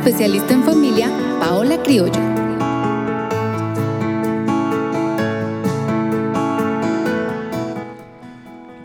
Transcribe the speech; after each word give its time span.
especialista 0.00 0.54
en 0.54 0.62
familia 0.62 1.10
Paola 1.38 1.76
Criollo. 1.82 2.20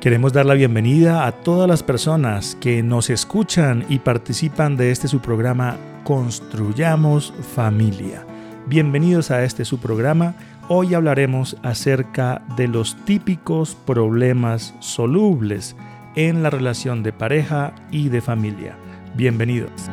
Queremos 0.01 0.33
dar 0.33 0.45
la 0.45 0.55
bienvenida 0.55 1.25
a 1.25 1.31
todas 1.31 1.69
las 1.69 1.83
personas 1.83 2.57
que 2.59 2.83
nos 2.83 3.09
escuchan 3.09 3.85
y 3.87 3.99
participan 3.99 4.75
de 4.75 4.91
este 4.91 5.07
su 5.07 5.21
programa 5.21 5.77
Construyamos 6.03 7.33
Familia. 7.55 8.25
Bienvenidos 8.67 9.31
a 9.31 9.45
este 9.45 9.63
su 9.63 9.79
programa 9.79 10.35
Hoy 10.67 10.95
hablaremos 10.95 11.55
acerca 11.63 12.41
de 12.57 12.67
los 12.67 12.97
típicos 13.05 13.75
problemas 13.85 14.73
solubles 14.79 15.77
en 16.15 16.43
la 16.43 16.49
relación 16.49 17.03
de 17.03 17.13
pareja 17.13 17.73
y 17.89 18.09
de 18.09 18.19
familia. 18.19 18.75
Bienvenidos. 19.15 19.89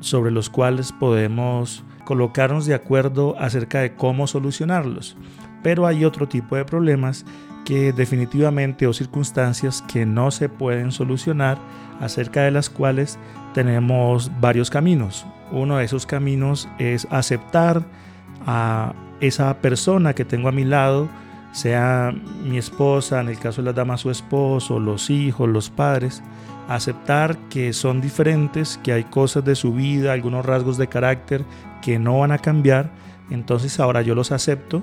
sobre 0.00 0.30
los 0.30 0.48
cuales 0.48 0.92
podemos 0.92 1.84
colocarnos 2.04 2.64
de 2.64 2.74
acuerdo 2.74 3.36
acerca 3.38 3.80
de 3.80 3.94
cómo 3.94 4.26
solucionarlos. 4.26 5.16
Pero 5.62 5.86
hay 5.86 6.06
otro 6.06 6.26
tipo 6.26 6.56
de 6.56 6.64
problemas 6.64 7.26
que 7.68 7.92
definitivamente 7.92 8.86
o 8.86 8.94
circunstancias 8.94 9.84
que 9.92 10.06
no 10.06 10.30
se 10.30 10.48
pueden 10.48 10.90
solucionar, 10.90 11.58
acerca 12.00 12.40
de 12.40 12.50
las 12.50 12.70
cuales 12.70 13.18
tenemos 13.52 14.30
varios 14.40 14.70
caminos. 14.70 15.26
Uno 15.52 15.76
de 15.76 15.84
esos 15.84 16.06
caminos 16.06 16.66
es 16.78 17.06
aceptar 17.10 17.84
a 18.46 18.94
esa 19.20 19.52
persona 19.60 20.14
que 20.14 20.24
tengo 20.24 20.48
a 20.48 20.52
mi 20.52 20.64
lado, 20.64 21.10
sea 21.52 22.14
mi 22.42 22.56
esposa, 22.56 23.20
en 23.20 23.28
el 23.28 23.38
caso 23.38 23.60
de 23.60 23.66
la 23.66 23.74
dama 23.74 23.98
su 23.98 24.10
esposo, 24.10 24.80
los 24.80 25.10
hijos, 25.10 25.46
los 25.46 25.68
padres, 25.68 26.22
aceptar 26.70 27.36
que 27.50 27.74
son 27.74 28.00
diferentes, 28.00 28.80
que 28.82 28.94
hay 28.94 29.04
cosas 29.04 29.44
de 29.44 29.54
su 29.54 29.74
vida, 29.74 30.14
algunos 30.14 30.46
rasgos 30.46 30.78
de 30.78 30.86
carácter 30.86 31.44
que 31.82 31.98
no 31.98 32.20
van 32.20 32.32
a 32.32 32.38
cambiar, 32.38 32.88
entonces 33.28 33.78
ahora 33.78 34.00
yo 34.00 34.14
los 34.14 34.32
acepto 34.32 34.82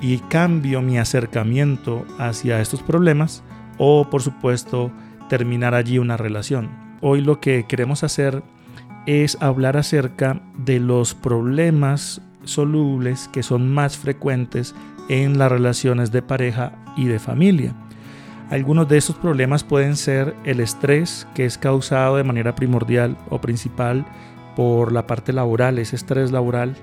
y 0.00 0.18
cambio 0.18 0.82
mi 0.82 0.98
acercamiento 0.98 2.04
hacia 2.18 2.60
estos 2.60 2.82
problemas 2.82 3.42
o 3.78 4.08
por 4.10 4.22
supuesto 4.22 4.90
terminar 5.28 5.74
allí 5.74 5.98
una 5.98 6.16
relación. 6.16 6.70
Hoy 7.00 7.20
lo 7.20 7.40
que 7.40 7.66
queremos 7.66 8.04
hacer 8.04 8.42
es 9.06 9.40
hablar 9.40 9.76
acerca 9.76 10.40
de 10.58 10.80
los 10.80 11.14
problemas 11.14 12.20
solubles 12.44 13.28
que 13.28 13.42
son 13.42 13.72
más 13.72 13.96
frecuentes 13.96 14.74
en 15.08 15.38
las 15.38 15.50
relaciones 15.50 16.10
de 16.12 16.22
pareja 16.22 16.72
y 16.96 17.06
de 17.06 17.18
familia. 17.18 17.74
Algunos 18.50 18.88
de 18.88 18.96
estos 18.96 19.16
problemas 19.16 19.64
pueden 19.64 19.96
ser 19.96 20.34
el 20.44 20.60
estrés, 20.60 21.26
que 21.34 21.44
es 21.44 21.58
causado 21.58 22.16
de 22.16 22.24
manera 22.24 22.54
primordial 22.54 23.16
o 23.28 23.40
principal 23.40 24.06
por 24.54 24.92
la 24.92 25.06
parte 25.06 25.32
laboral, 25.32 25.78
ese 25.78 25.96
estrés 25.96 26.30
laboral, 26.30 26.76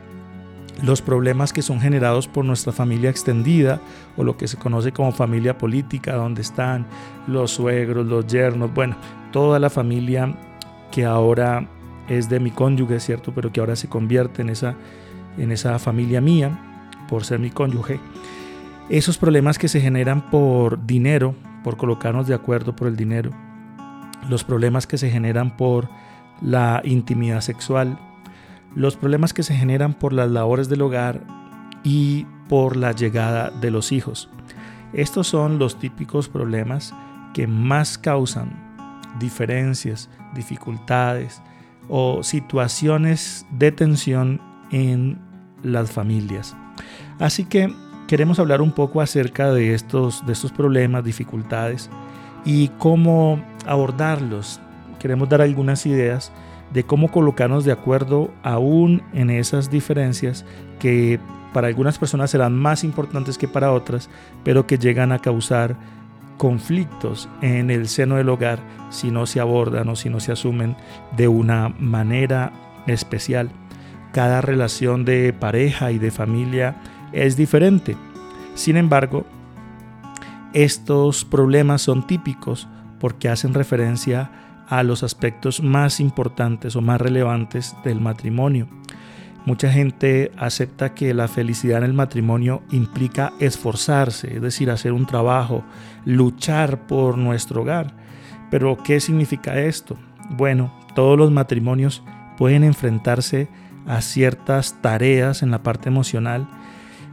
los 0.82 1.02
problemas 1.02 1.54
que 1.54 1.62
son 1.62 1.80
generados 1.80 2.28
por 2.28 2.46
nuestra 2.46 2.74
familia 2.74 3.10
extendida 3.10 3.80
o 4.18 4.24
lo 4.24 4.38
que 4.38 4.48
se 4.48 4.58
conoce 4.58 4.92
como 4.92 5.12
familia 5.12 5.58
política, 5.58 6.16
donde 6.16 6.42
están 6.42 6.86
los 7.28 7.52
suegros, 7.52 8.06
los 8.06 8.26
yernos, 8.28 8.74
bueno, 8.74 8.96
toda 9.32 9.60
la 9.60 9.70
familia 9.70 10.36
que 10.92 11.06
ahora 11.06 11.68
es 12.08 12.30
de 12.30 12.40
mi 12.40 12.52
cónyuge, 12.52 13.00
¿cierto? 13.00 13.32
Pero 13.34 13.52
que 13.52 13.60
ahora 13.60 13.76
se 13.76 13.88
convierte 13.88 14.42
en 14.42 14.50
esa, 14.50 14.76
en 15.38 15.52
esa 15.52 15.80
familia 15.80 16.22
mía 16.22 16.90
por 17.08 17.24
ser 17.24 17.40
mi 17.40 17.50
cónyuge. 17.50 18.00
Esos 18.90 19.18
problemas 19.18 19.58
que 19.58 19.68
se 19.70 19.80
generan 19.80 20.30
por 20.30 20.86
dinero, 20.86 21.36
por 21.64 21.78
colocarnos 21.78 22.28
de 22.28 22.34
acuerdo 22.34 22.76
por 22.76 22.88
el 22.88 22.96
dinero, 22.96 23.32
los 24.30 24.44
problemas 24.44 24.88
que 24.88 24.98
se 24.98 25.10
generan 25.10 25.56
por 25.56 25.90
la 26.42 26.82
intimidad 26.84 27.42
sexual, 27.42 27.98
los 28.76 28.96
problemas 28.96 29.34
que 29.34 29.44
se 29.44 29.56
generan 29.56 29.94
por 29.94 30.14
las 30.14 30.30
labores 30.30 30.70
del 30.70 30.82
hogar 30.82 31.22
y 31.84 32.26
por 32.50 32.76
la 32.76 32.92
llegada 32.92 33.50
de 33.50 33.72
los 33.72 33.92
hijos. 33.92 34.30
Estos 34.94 35.28
son 35.28 35.60
los 35.60 35.80
típicos 35.80 36.30
problemas 36.30 36.94
que 37.34 37.48
más 37.48 37.98
causan 37.98 38.52
diferencias, 39.20 40.10
dificultades 40.36 41.42
o 41.90 42.24
situaciones 42.24 43.46
de 43.52 43.72
tensión 43.72 44.42
en 44.72 45.20
las 45.64 45.92
familias. 45.92 46.56
Así 47.20 47.46
que 47.46 47.74
queremos 48.08 48.40
hablar 48.40 48.62
un 48.62 48.72
poco 48.72 49.02
acerca 49.02 49.52
de 49.52 49.74
estos, 49.74 50.26
de 50.26 50.34
estos 50.34 50.52
problemas, 50.52 51.04
dificultades 51.04 51.90
y 52.46 52.70
cómo 52.80 53.44
abordarlos. 53.66 54.60
Queremos 55.00 55.30
dar 55.30 55.42
algunas 55.42 55.86
ideas 55.86 56.32
de 56.72 56.84
cómo 56.84 57.12
colocarnos 57.12 57.66
de 57.66 57.72
acuerdo 57.72 58.32
aún 58.44 59.04
en 59.14 59.30
esas 59.30 59.70
diferencias 59.70 60.46
que 60.80 61.20
para 61.54 61.68
algunas 61.68 62.00
personas 62.00 62.32
serán 62.32 62.56
más 62.56 62.84
importantes 62.84 63.38
que 63.38 63.48
para 63.48 63.72
otras, 63.72 64.10
pero 64.44 64.66
que 64.66 64.78
llegan 64.78 65.12
a 65.12 65.20
causar 65.20 65.78
conflictos 66.38 67.30
en 67.42 67.70
el 67.70 67.88
seno 67.88 68.16
del 68.16 68.30
hogar 68.30 68.60
si 68.90 69.12
no 69.12 69.26
se 69.26 69.40
abordan 69.40 69.88
o 69.90 69.96
si 69.96 70.10
no 70.10 70.20
se 70.20 70.32
asumen 70.32 70.76
de 71.16 71.28
una 71.28 71.70
manera 71.70 72.52
especial. 72.88 73.50
Cada 74.12 74.42
relación 74.42 75.06
de 75.06 75.32
pareja 75.34 75.92
y 75.92 76.00
de 76.00 76.12
familia 76.12 76.76
es 77.12 77.38
diferente. 77.38 77.96
Sin 78.56 78.78
embargo, 78.78 79.26
estos 80.54 81.26
problemas 81.26 81.82
son 81.82 82.06
típicos 82.06 82.68
porque 83.00 83.30
hacen 83.30 83.54
referencia 83.54 84.22
a 84.22 84.43
los 84.84 85.04
aspectos 85.04 85.62
más 85.62 86.00
importantes 86.00 86.76
o 86.76 86.82
más 86.82 87.00
relevantes 87.00 87.76
del 87.84 88.02
matrimonio. 88.02 88.68
Mucha 89.46 89.72
gente 89.72 90.32
acepta 90.38 90.94
que 90.94 91.14
la 91.14 91.28
felicidad 91.28 91.80
en 91.80 91.84
el 91.84 91.94
matrimonio 91.94 92.64
implica 92.72 93.34
esforzarse, 93.40 94.36
es 94.36 94.42
decir, 94.42 94.72
hacer 94.72 94.94
un 94.94 95.06
trabajo, 95.06 95.64
luchar 96.06 96.88
por 96.88 97.18
nuestro 97.18 97.62
hogar. 97.62 97.94
Pero, 98.50 98.78
¿qué 98.84 99.00
significa 99.00 99.60
esto? 99.60 99.98
Bueno, 100.30 100.74
todos 100.96 101.18
los 101.18 101.32
matrimonios 101.32 102.04
pueden 102.38 102.64
enfrentarse 102.64 103.50
a 103.86 104.02
ciertas 104.02 104.82
tareas 104.82 105.44
en 105.44 105.52
la 105.52 105.62
parte 105.62 105.90
emocional 105.90 106.48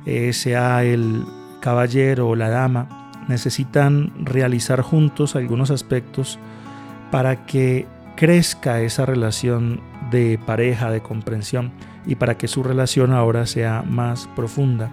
eh, 0.06 0.32
sea 0.32 0.82
el 0.82 1.24
caballero 1.60 2.28
o 2.28 2.36
la 2.36 2.48
dama, 2.48 3.10
necesitan 3.28 4.12
realizar 4.24 4.80
juntos 4.80 5.36
algunos 5.36 5.70
aspectos 5.70 6.38
para 7.10 7.46
que 7.46 7.86
crezca 8.16 8.80
esa 8.80 9.06
relación 9.06 9.80
de 10.10 10.38
pareja, 10.44 10.90
de 10.90 11.00
comprensión 11.00 11.72
y 12.06 12.16
para 12.16 12.36
que 12.36 12.48
su 12.48 12.62
relación 12.62 13.12
ahora 13.12 13.46
sea 13.46 13.82
más 13.82 14.28
profunda. 14.36 14.90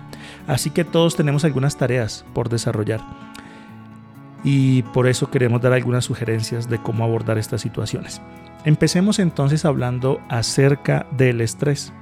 Así 0.48 0.70
que 0.70 0.84
todos 0.84 1.16
tenemos 1.16 1.44
algunas 1.46 1.78
tareas 1.78 2.26
por 2.34 2.50
desarrollar 2.50 3.02
y 4.44 4.84
por 4.84 5.08
eso 5.08 5.30
queremos 5.30 5.62
dar 5.62 5.74
algunas 5.74 6.06
sugerencias 6.06 6.70
de 6.70 6.82
cómo 6.82 7.04
abordar 7.04 7.38
estas 7.38 7.62
situaciones. 7.62 8.22
Empecemos 8.64 9.20
entonces 9.20 9.66
hablando 9.66 10.20
acerca 10.30 11.06
del 11.12 11.42
estrés 11.42 11.94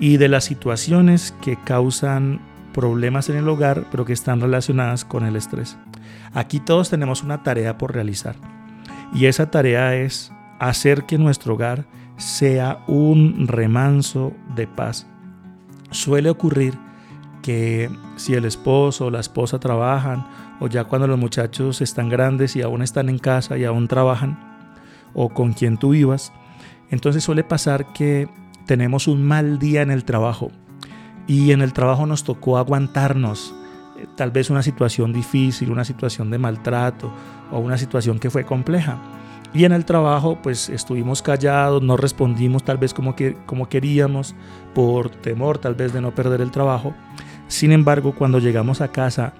y 0.00 0.16
de 0.16 0.28
las 0.28 0.44
situaciones 0.44 1.34
que 1.40 1.56
causan 1.56 2.40
problemas 2.72 3.28
en 3.28 3.36
el 3.36 3.48
hogar, 3.48 3.86
pero 3.90 4.04
que 4.04 4.12
están 4.12 4.40
relacionadas 4.40 5.04
con 5.04 5.24
el 5.24 5.36
estrés. 5.36 5.76
Aquí 6.32 6.58
todos 6.58 6.90
tenemos 6.90 7.22
una 7.22 7.42
tarea 7.42 7.78
por 7.78 7.94
realizar 7.94 8.34
y 9.12 9.26
esa 9.26 9.50
tarea 9.50 9.94
es 9.96 10.32
hacer 10.58 11.04
que 11.04 11.18
nuestro 11.18 11.54
hogar 11.54 11.86
sea 12.16 12.82
un 12.86 13.46
remanso 13.48 14.32
de 14.54 14.66
paz. 14.66 15.06
Suele 15.90 16.30
ocurrir 16.30 16.78
que 17.42 17.90
si 18.16 18.34
el 18.34 18.44
esposo 18.44 19.06
o 19.06 19.10
la 19.10 19.20
esposa 19.20 19.58
trabajan, 19.60 20.26
o 20.60 20.68
ya 20.68 20.84
cuando 20.84 21.06
los 21.06 21.18
muchachos 21.18 21.80
están 21.80 22.08
grandes 22.08 22.56
y 22.56 22.62
aún 22.62 22.82
están 22.82 23.08
en 23.08 23.18
casa 23.18 23.58
y 23.58 23.64
aún 23.64 23.88
trabajan, 23.88 24.38
o 25.12 25.28
con 25.28 25.52
quien 25.52 25.76
tú 25.76 25.90
vivas, 25.90 26.32
entonces 26.90 27.22
suele 27.22 27.44
pasar 27.44 27.92
que 27.92 28.28
tenemos 28.66 29.08
un 29.08 29.22
mal 29.22 29.58
día 29.58 29.82
en 29.82 29.90
el 29.90 30.04
trabajo 30.04 30.50
y 31.26 31.52
en 31.52 31.60
el 31.60 31.72
trabajo 31.72 32.06
nos 32.06 32.24
tocó 32.24 32.58
aguantarnos 32.58 33.54
tal 34.16 34.30
vez 34.30 34.50
una 34.50 34.62
situación 34.62 35.12
difícil, 35.12 35.70
una 35.70 35.84
situación 35.84 36.30
de 36.30 36.38
maltrato 36.38 37.12
o 37.50 37.58
una 37.58 37.78
situación 37.78 38.18
que 38.18 38.30
fue 38.30 38.44
compleja. 38.44 38.98
Y 39.52 39.64
en 39.64 39.72
el 39.72 39.84
trabajo 39.84 40.38
pues 40.42 40.68
estuvimos 40.68 41.22
callados, 41.22 41.82
no 41.82 41.96
respondimos 41.96 42.64
tal 42.64 42.78
vez 42.78 42.92
como, 42.92 43.14
que, 43.14 43.36
como 43.46 43.68
queríamos 43.68 44.34
por 44.74 45.10
temor 45.10 45.58
tal 45.58 45.76
vez 45.76 45.92
de 45.92 46.00
no 46.00 46.14
perder 46.14 46.40
el 46.40 46.50
trabajo. 46.50 46.92
Sin 47.46 47.70
embargo, 47.70 48.14
cuando 48.16 48.40
llegamos 48.40 48.80
a 48.80 48.88
casa, 48.88 49.32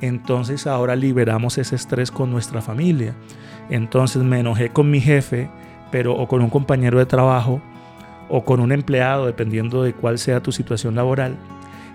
entonces 0.00 0.66
ahora 0.66 0.96
liberamos 0.96 1.56
ese 1.56 1.76
estrés 1.76 2.10
con 2.10 2.30
nuestra 2.30 2.60
familia. 2.60 3.14
Entonces 3.70 4.22
me 4.22 4.40
enojé 4.40 4.68
con 4.68 4.90
mi 4.90 5.00
jefe, 5.00 5.50
pero 5.90 6.14
o 6.14 6.28
con 6.28 6.42
un 6.42 6.50
compañero 6.50 6.98
de 6.98 7.06
trabajo 7.06 7.62
o 8.28 8.44
con 8.44 8.60
un 8.60 8.72
empleado, 8.72 9.26
dependiendo 9.26 9.82
de 9.82 9.94
cuál 9.94 10.18
sea 10.18 10.42
tu 10.42 10.52
situación 10.52 10.94
laboral. 10.94 11.36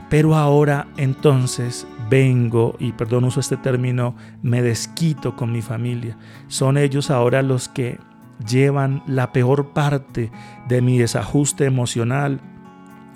Pero 0.10 0.36
ahora 0.36 0.88
entonces 0.98 1.86
vengo, 2.10 2.76
y 2.80 2.92
perdón 2.94 3.26
uso 3.26 3.40
este 3.40 3.58
término, 3.58 4.16
me 4.42 4.62
desquito 4.62 5.36
con 5.36 5.52
mi 5.52 5.62
familia. 5.62 6.18
Son 6.48 6.78
ellos 6.78 7.12
ahora 7.12 7.42
los 7.42 7.70
que 7.70 8.00
llevan 8.48 9.04
la 9.06 9.32
peor 9.32 9.74
parte 9.74 10.32
de 10.68 10.82
mi 10.82 10.98
desajuste 10.98 11.66
emocional 11.66 12.40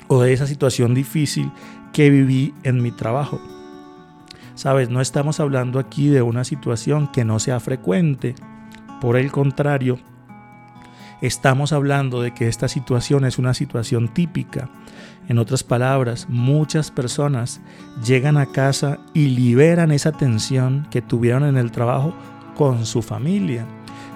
o 0.08 0.22
de 0.22 0.34
esa 0.34 0.48
situación 0.48 0.94
difícil 0.94 1.52
que 1.94 2.10
viví 2.10 2.54
en 2.64 2.82
mi 2.82 2.92
trabajo. 2.92 3.40
Sabes, 4.56 4.90
no 4.90 5.02
estamos 5.02 5.40
hablando 5.40 5.80
aquí 5.80 6.10
de 6.10 6.22
una 6.22 6.44
situación 6.44 7.12
que 7.12 7.26
no 7.26 7.40
sea 7.40 7.60
frecuente. 7.60 8.36
Por 9.02 9.18
el 9.18 9.32
contrario, 9.32 9.98
estamos 11.24 11.72
hablando 11.72 12.22
de 12.22 12.34
que 12.34 12.50
esta 12.50 12.68
situación 12.68 13.24
es 13.24 13.38
una 13.38 13.54
situación 13.54 14.10
típica. 14.10 14.70
En 15.30 15.40
otras 15.40 15.64
palabras, 15.64 16.28
muchas 16.30 16.92
personas 16.92 17.62
llegan 18.06 18.38
a 18.38 18.48
casa 18.48 19.00
y 19.14 19.28
liberan 19.28 19.92
esa 19.92 20.12
tensión 20.12 20.86
que 20.92 21.02
tuvieron 21.02 21.46
en 21.46 21.56
el 21.56 21.72
trabajo 21.72 22.14
con 22.58 22.86
su 22.86 23.02
familia. 23.02 23.66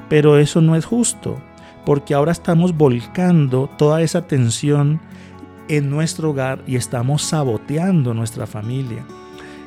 Pero 0.09 0.37
eso 0.37 0.59
no 0.59 0.75
es 0.75 0.83
justo, 0.83 1.37
porque 1.85 2.13
ahora 2.13 2.33
estamos 2.33 2.75
volcando 2.75 3.69
toda 3.77 4.01
esa 4.01 4.27
tensión 4.27 4.99
en 5.69 5.89
nuestro 5.89 6.31
hogar 6.31 6.61
y 6.67 6.75
estamos 6.75 7.21
saboteando 7.23 8.13
nuestra 8.13 8.47
familia. 8.47 9.05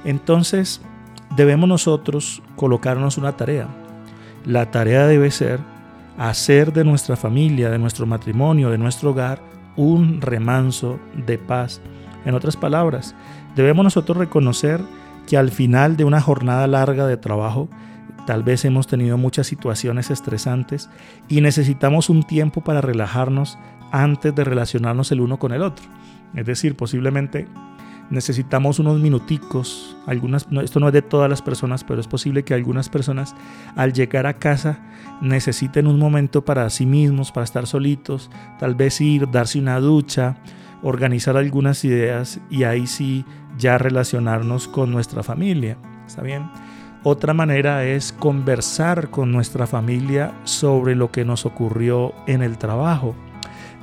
Entonces, 0.05 0.83
debemos 1.37 1.71
nosotros 1.71 2.43
colocarnos 2.57 3.17
una 3.17 3.39
tarea. 3.39 3.67
La 4.45 4.71
tarea 4.71 5.07
debe 5.07 5.31
ser 5.31 5.70
hacer 6.21 6.75
de 6.75 6.85
nuestra 6.85 7.17
familia, 7.17 7.71
de 7.71 7.79
nuestro 7.79 8.05
matrimonio, 8.05 8.69
de 8.69 8.77
nuestro 8.77 9.11
hogar, 9.11 9.41
un 9.77 10.21
remanso 10.21 11.01
de 11.27 11.39
paz. 11.39 11.81
En 12.27 12.35
otras 12.35 12.59
palabras, 12.59 13.15
debemos 13.57 13.85
nosotros 13.85 14.19
reconocer 14.19 14.83
que 15.27 15.39
al 15.39 15.51
final 15.51 15.97
de 15.97 16.05
una 16.05 16.21
jornada 16.21 16.67
larga 16.67 17.07
de 17.07 17.17
trabajo, 17.17 17.71
tal 18.27 18.43
vez 18.43 18.67
hemos 18.67 18.87
tenido 18.87 19.17
muchas 19.17 19.47
situaciones 19.47 20.11
estresantes 20.11 20.91
y 21.27 21.41
necesitamos 21.41 22.11
un 22.11 22.23
tiempo 22.23 22.61
para 22.61 22.83
relajarnos 22.83 23.59
antes 23.91 24.35
de 24.35 24.45
relacionarnos 24.45 25.11
el 25.13 25.23
uno 25.23 25.39
con 25.39 25.53
el 25.53 25.63
otro. 25.63 25.87
Es 26.35 26.45
decir, 26.45 26.77
posiblemente 26.77 27.49
necesitamos 28.11 28.79
unos 28.79 29.01
minuticos. 29.01 29.97
Algunas, 30.07 30.47
esto 30.63 30.81
no 30.81 30.89
es 30.89 30.93
de 30.93 31.03
todas 31.03 31.31
las 31.31 31.43
personas, 31.43 31.85
pero 31.85 32.01
es 32.01 32.07
posible 32.07 32.43
que 32.43 32.55
algunas 32.55 32.89
personas 32.89 33.35
al 33.77 33.93
llegar 33.93 34.27
a 34.27 34.35
casa 34.35 34.81
necesiten 35.21 35.87
un 35.87 35.99
momento 35.99 36.45
para 36.45 36.69
sí 36.71 36.87
mismos, 36.87 37.33
para 37.33 37.45
estar 37.45 37.67
solitos, 37.67 38.31
tal 38.59 38.75
vez 38.75 39.01
ir, 39.01 39.31
darse 39.31 39.59
una 39.59 39.81
ducha, 39.81 40.37
organizar 40.83 41.37
algunas 41.37 41.85
ideas 41.85 42.41
y 42.51 42.65
ahí 42.65 42.87
sí 42.87 43.25
ya 43.59 43.79
relacionarnos 43.79 44.69
con 44.69 44.91
nuestra 44.91 45.23
familia. 45.23 45.77
¿Está 46.07 46.23
bien? 46.23 46.51
Otra 47.03 47.33
manera 47.33 47.85
es 47.85 48.13
conversar 48.13 49.11
con 49.11 49.33
nuestra 49.33 49.67
familia 49.67 50.35
sobre 50.45 50.95
lo 50.95 51.11
que 51.11 51.25
nos 51.25 51.47
ocurrió 51.47 52.13
en 52.27 52.43
el 52.43 52.59
trabajo 52.59 53.15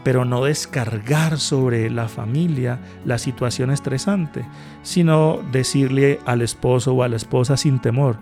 pero 0.04 0.26
no 0.26 0.44
descargar 0.46 1.38
sobre 1.38 1.90
la 1.90 2.08
familia 2.08 2.80
la 3.06 3.18
situación 3.18 3.72
estresante, 3.72 4.46
sino 4.82 5.40
decirle 5.52 6.20
al 6.26 6.42
esposo 6.42 6.94
o 6.94 7.04
a 7.04 7.10
la 7.10 7.16
esposa 7.16 7.58
sin 7.58 7.80
temor, 7.80 8.18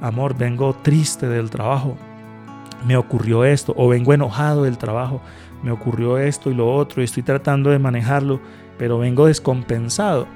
amor, 0.00 0.36
vengo 0.36 0.74
triste 0.82 1.28
del 1.28 1.50
trabajo, 1.50 1.96
me 2.86 2.96
ocurrió 2.96 3.44
esto, 3.44 3.72
o 3.76 3.88
vengo 3.88 4.12
enojado 4.12 4.64
del 4.64 4.78
trabajo, 4.78 5.22
me 5.62 5.70
ocurrió 5.70 6.18
esto 6.18 6.50
y 6.50 6.54
lo 6.54 6.74
otro, 6.74 7.00
y 7.00 7.04
estoy 7.04 7.22
tratando 7.22 7.70
de 7.70 7.78
manejarlo, 7.78 8.40
pero 8.78 8.98
vengo 8.98 9.26
descompensado. 9.26 10.26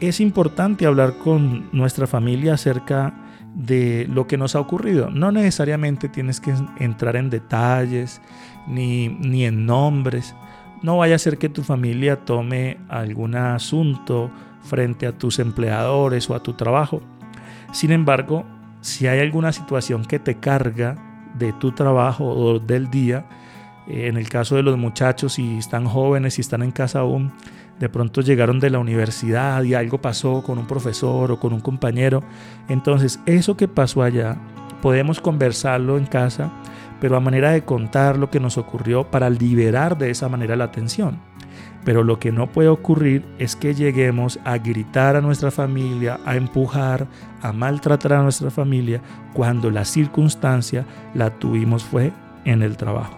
Es 0.00 0.20
importante 0.20 0.86
hablar 0.86 1.14
con 1.18 1.68
nuestra 1.72 2.06
familia 2.06 2.54
acerca 2.54 3.14
de 3.54 4.06
lo 4.10 4.26
que 4.26 4.36
nos 4.36 4.54
ha 4.54 4.60
ocurrido. 4.60 5.10
No 5.10 5.32
necesariamente 5.32 6.08
tienes 6.08 6.40
que 6.40 6.54
entrar 6.78 7.16
en 7.16 7.30
detalles 7.30 8.20
ni, 8.68 9.08
ni 9.08 9.44
en 9.44 9.66
nombres. 9.66 10.34
No 10.82 10.98
vaya 10.98 11.16
a 11.16 11.18
ser 11.18 11.38
que 11.38 11.48
tu 11.48 11.62
familia 11.62 12.24
tome 12.24 12.78
algún 12.88 13.34
asunto 13.34 14.30
frente 14.62 15.06
a 15.06 15.12
tus 15.12 15.38
empleadores 15.38 16.28
o 16.30 16.34
a 16.34 16.42
tu 16.42 16.52
trabajo. 16.52 17.02
Sin 17.72 17.90
embargo, 17.92 18.44
si 18.80 19.06
hay 19.06 19.20
alguna 19.20 19.52
situación 19.52 20.04
que 20.04 20.18
te 20.18 20.36
carga 20.36 20.96
de 21.38 21.52
tu 21.52 21.72
trabajo 21.72 22.24
o 22.24 22.58
del 22.58 22.90
día, 22.90 23.26
eh, 23.88 24.06
en 24.08 24.16
el 24.16 24.28
caso 24.28 24.56
de 24.56 24.62
los 24.62 24.76
muchachos, 24.78 25.34
si 25.34 25.58
están 25.58 25.86
jóvenes, 25.86 26.38
y 26.38 26.40
están 26.40 26.62
en 26.62 26.70
casa 26.70 27.00
aún, 27.00 27.32
de 27.78 27.88
pronto 27.88 28.20
llegaron 28.20 28.60
de 28.60 28.70
la 28.70 28.78
universidad 28.78 29.62
y 29.62 29.74
algo 29.74 30.00
pasó 30.00 30.42
con 30.42 30.58
un 30.58 30.66
profesor 30.66 31.30
o 31.30 31.40
con 31.40 31.52
un 31.52 31.60
compañero. 31.60 32.22
Entonces, 32.68 33.20
eso 33.26 33.56
que 33.56 33.68
pasó 33.68 34.02
allá, 34.02 34.36
podemos 34.82 35.20
conversarlo 35.20 35.96
en 35.96 36.06
casa, 36.06 36.52
pero 37.00 37.16
a 37.16 37.20
manera 37.20 37.50
de 37.50 37.64
contar 37.64 38.18
lo 38.18 38.30
que 38.30 38.40
nos 38.40 38.58
ocurrió 38.58 39.04
para 39.10 39.30
liberar 39.30 39.98
de 39.98 40.10
esa 40.10 40.28
manera 40.28 40.56
la 40.56 40.64
atención. 40.64 41.18
Pero 41.84 42.02
lo 42.02 42.18
que 42.18 42.32
no 42.32 42.48
puede 42.48 42.68
ocurrir 42.68 43.24
es 43.38 43.56
que 43.56 43.74
lleguemos 43.74 44.38
a 44.44 44.58
gritar 44.58 45.16
a 45.16 45.20
nuestra 45.20 45.50
familia, 45.50 46.18
a 46.24 46.36
empujar, 46.36 47.06
a 47.40 47.52
maltratar 47.52 48.14
a 48.14 48.22
nuestra 48.22 48.50
familia 48.50 49.00
cuando 49.32 49.70
la 49.70 49.84
circunstancia 49.84 50.84
la 51.14 51.30
tuvimos 51.30 51.84
fue 51.84 52.12
en 52.44 52.62
el 52.62 52.76
trabajo. 52.76 53.16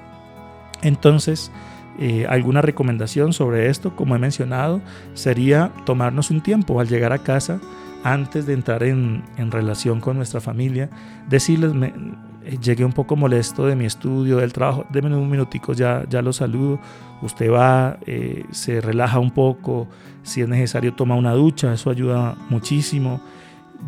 Entonces, 0.82 1.50
eh, 1.98 2.26
alguna 2.28 2.62
recomendación 2.62 3.32
sobre 3.32 3.68
esto, 3.68 3.96
como 3.96 4.14
he 4.14 4.18
mencionado, 4.18 4.80
sería 5.14 5.72
tomarnos 5.84 6.30
un 6.30 6.40
tiempo 6.42 6.80
al 6.80 6.88
llegar 6.88 7.12
a 7.12 7.18
casa, 7.18 7.60
antes 8.02 8.46
de 8.46 8.54
entrar 8.54 8.82
en, 8.82 9.22
relación 9.50 10.00
con 10.00 10.16
nuestra 10.16 10.40
familia, 10.40 10.88
decirles, 11.28 11.72
llegué 12.58 12.84
un 12.84 12.92
poco 12.92 13.16
molesto 13.16 13.66
de 13.66 13.76
mi 13.76 13.84
estudio, 13.84 14.38
del 14.38 14.52
trabajo, 14.52 14.86
denme 14.90 15.14
un 15.16 15.30
minutico, 15.30 15.72
ya, 15.72 16.04
ya 16.08 16.22
lo 16.22 16.32
saludo, 16.32 16.80
usted 17.22 17.50
va, 17.50 17.98
eh, 18.06 18.44
se 18.50 18.80
relaja 18.80 19.18
un 19.18 19.30
poco, 19.30 19.88
si 20.22 20.40
es 20.40 20.48
necesario 20.48 20.94
toma 20.94 21.14
una 21.14 21.32
ducha, 21.32 21.72
eso 21.72 21.90
ayuda 21.90 22.36
muchísimo 22.48 23.20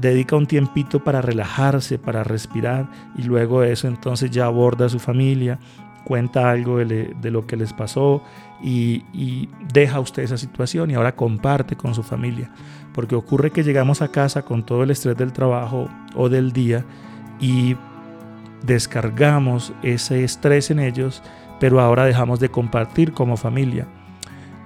dedica 0.01 0.37
un 0.37 0.47
tiempito 0.47 1.05
para 1.05 1.21
relajarse, 1.21 1.99
para 1.99 2.25
respirar 2.25 2.89
y 3.17 3.25
luego 3.25 3.61
de 3.61 3.73
eso 3.73 3.89
entonces 3.89 4.31
ya 4.31 4.47
aborda 4.47 4.87
a 4.87 4.89
su 4.89 4.99
familia 4.99 5.59
cuenta 6.05 6.51
algo 6.51 6.79
de, 6.79 7.31
lo 7.31 7.47
que 7.47 7.57
les 7.57 7.73
pasó 7.73 8.23
y, 8.63 9.05
y, 9.13 9.49
deja 9.73 10.01
usted 10.01 10.23
esa 10.23 10.37
situación 10.37 10.91
y 10.91 10.95
ahora 10.95 11.15
comparte 11.15 11.77
con 11.77 11.95
su 11.95 12.03
familia. 12.03 12.51
Porque 12.93 13.15
ocurre 13.15 13.51
que 13.51 13.63
llegamos 13.63 14.03
a 14.03 14.09
casa 14.09 14.43
con 14.43 14.65
todo 14.65 14.83
el 14.83 14.91
estrés 14.91 15.17
del 15.17 15.33
trabajo 15.33 15.89
o 16.15 16.29
del 16.29 16.53
día 16.53 16.85
y 17.41 17.77
descargamos 18.65 19.73
ese 19.83 20.25
estrés 20.25 20.71
en 20.71 20.79
ellos, 20.79 21.23
pero 21.61 21.81
ahora 21.81 22.05
dejamos 22.05 22.41
de 22.41 22.51
compartir 22.51 23.13
como 23.13 23.37
familia 23.37 23.87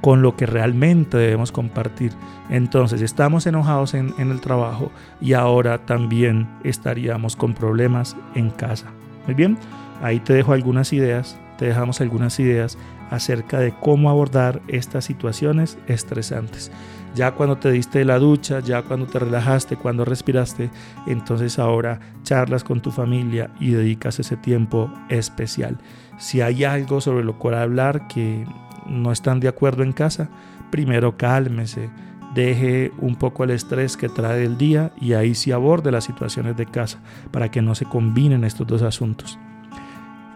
con 0.00 0.22
lo 0.22 0.36
que 0.36 0.46
realmente 0.46 1.16
debemos 1.16 1.50
compartir. 1.50 2.12
Entonces 2.48 3.02
estamos 3.02 3.46
enojados 3.46 3.94
en, 3.94 4.14
en 4.18 4.30
el 4.30 4.40
trabajo 4.40 4.92
y 5.20 5.32
ahora 5.32 5.78
también 5.78 6.48
estaríamos 6.62 7.34
con 7.34 7.54
problemas 7.54 8.16
en 8.34 8.50
casa. 8.50 8.86
Muy 9.26 9.34
bien. 9.34 9.58
Ahí 10.02 10.20
te 10.20 10.34
dejo 10.34 10.52
algunas 10.52 10.92
ideas, 10.92 11.38
te 11.58 11.66
dejamos 11.66 12.00
algunas 12.00 12.38
ideas 12.38 12.78
acerca 13.10 13.58
de 13.58 13.72
cómo 13.72 14.10
abordar 14.10 14.60
estas 14.68 15.04
situaciones 15.04 15.78
estresantes. 15.86 16.70
Ya 17.16 17.32
cuando 17.32 17.56
te 17.56 17.72
diste 17.72 18.04
la 18.04 18.18
ducha, 18.18 18.60
ya 18.60 18.82
cuando 18.82 19.06
te 19.06 19.18
relajaste, 19.18 19.76
cuando 19.76 20.04
respiraste, 20.04 20.68
entonces 21.06 21.58
ahora 21.58 21.98
charlas 22.22 22.62
con 22.62 22.82
tu 22.82 22.90
familia 22.90 23.50
y 23.58 23.70
dedicas 23.70 24.20
ese 24.20 24.36
tiempo 24.36 24.92
especial. 25.08 25.78
Si 26.18 26.42
hay 26.42 26.64
algo 26.64 27.00
sobre 27.00 27.24
lo 27.24 27.38
cual 27.38 27.54
hablar 27.54 28.06
que 28.06 28.46
no 28.86 29.12
están 29.12 29.40
de 29.40 29.48
acuerdo 29.48 29.82
en 29.82 29.92
casa, 29.92 30.28
primero 30.70 31.16
cálmese, 31.16 31.88
deje 32.34 32.92
un 32.98 33.16
poco 33.16 33.44
el 33.44 33.50
estrés 33.50 33.96
que 33.96 34.10
trae 34.10 34.44
el 34.44 34.58
día 34.58 34.92
y 35.00 35.14
ahí 35.14 35.34
sí 35.34 35.52
aborde 35.52 35.90
las 35.90 36.04
situaciones 36.04 36.54
de 36.58 36.66
casa 36.66 37.00
para 37.30 37.50
que 37.50 37.62
no 37.62 37.74
se 37.74 37.86
combinen 37.86 38.44
estos 38.44 38.66
dos 38.66 38.82
asuntos. 38.82 39.38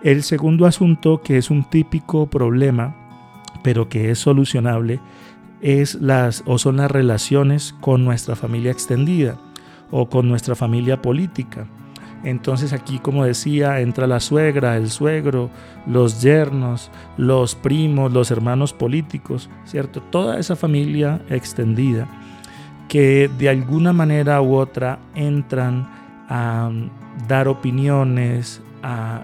El 0.02 0.22
segundo 0.22 0.64
asunto, 0.64 1.20
que 1.20 1.36
es 1.36 1.50
un 1.50 1.68
típico 1.68 2.30
problema, 2.30 2.96
pero 3.62 3.90
que 3.90 4.10
es 4.10 4.18
solucionable, 4.18 4.98
es 5.60 5.94
las 5.96 6.42
o 6.46 6.58
son 6.58 6.78
las 6.78 6.90
relaciones 6.90 7.74
con 7.80 8.04
nuestra 8.04 8.36
familia 8.36 8.70
extendida 8.70 9.36
o 9.90 10.08
con 10.08 10.28
nuestra 10.28 10.54
familia 10.54 11.02
política. 11.02 11.66
Entonces 12.22 12.72
aquí, 12.72 12.98
como 12.98 13.24
decía, 13.24 13.80
entra 13.80 14.06
la 14.06 14.20
suegra, 14.20 14.76
el 14.76 14.90
suegro, 14.90 15.50
los 15.86 16.20
yernos, 16.20 16.90
los 17.16 17.54
primos, 17.54 18.12
los 18.12 18.30
hermanos 18.30 18.74
políticos, 18.74 19.48
¿cierto? 19.64 20.02
Toda 20.02 20.38
esa 20.38 20.54
familia 20.54 21.22
extendida 21.30 22.06
que 22.88 23.30
de 23.38 23.48
alguna 23.48 23.92
manera 23.92 24.42
u 24.42 24.56
otra 24.56 24.98
entran 25.14 25.88
a 26.28 26.70
dar 27.26 27.48
opiniones, 27.48 28.60
a 28.82 29.22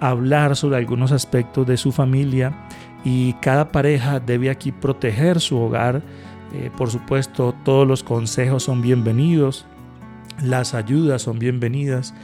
hablar 0.00 0.56
sobre 0.56 0.76
algunos 0.76 1.12
aspectos 1.12 1.66
de 1.66 1.76
su 1.76 1.92
familia 1.92 2.52
y 3.08 3.32
cada 3.40 3.72
pareja 3.72 4.20
debe 4.20 4.50
aquí 4.50 4.70
proteger 4.70 5.40
su 5.40 5.58
hogar. 5.58 6.02
Eh, 6.52 6.70
por 6.76 6.90
supuesto, 6.90 7.54
todos 7.64 7.88
los 7.88 8.02
consejos 8.02 8.64
son 8.64 8.82
bienvenidos, 8.82 9.64
las 10.42 10.74
ayudas 10.74 11.22
son 11.22 11.38
bienvenidas, 11.38 12.14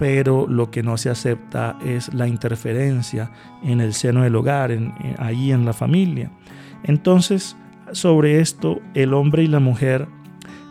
pero 0.00 0.48
lo 0.48 0.72
que 0.72 0.82
no 0.82 0.96
se 0.96 1.10
acepta 1.10 1.78
es 1.84 2.12
la 2.12 2.26
interferencia 2.26 3.30
en 3.62 3.80
el 3.80 3.94
seno 3.94 4.22
del 4.22 4.34
hogar, 4.34 4.72
en, 4.72 4.92
ahí 5.18 5.52
en 5.52 5.64
la 5.64 5.72
familia. 5.72 6.32
Entonces, 6.82 7.56
sobre 7.92 8.40
esto, 8.40 8.80
el 8.94 9.14
hombre 9.14 9.44
y 9.44 9.46
la 9.46 9.60
mujer 9.60 10.08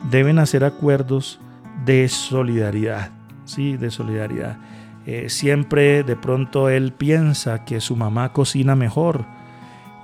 deben 0.10 0.38
hacer 0.38 0.66
acuerdos 0.66 1.40
de 1.86 2.10
solidaridad, 2.10 3.12
sí, 3.46 3.78
de 3.78 3.90
solidaridad. 3.90 4.58
Eh, 5.06 5.30
siempre 5.30 6.04
de 6.04 6.18
pronto 6.18 6.68
él 6.68 6.92
piensa 6.92 7.64
que 7.64 7.80
su 7.80 7.96
mamá 7.96 8.34
cocina 8.34 8.76
mejor, 8.76 9.26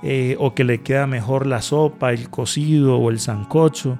eh, 0.02 0.36
o 0.38 0.54
que 0.54 0.64
le 0.64 0.80
queda 0.82 1.06
mejor 1.06 1.46
la 1.46 1.62
sopa, 1.62 2.12
el 2.12 2.30
cocido 2.30 2.98
o 2.98 3.10
el 3.10 3.18
sancocho, 3.18 3.98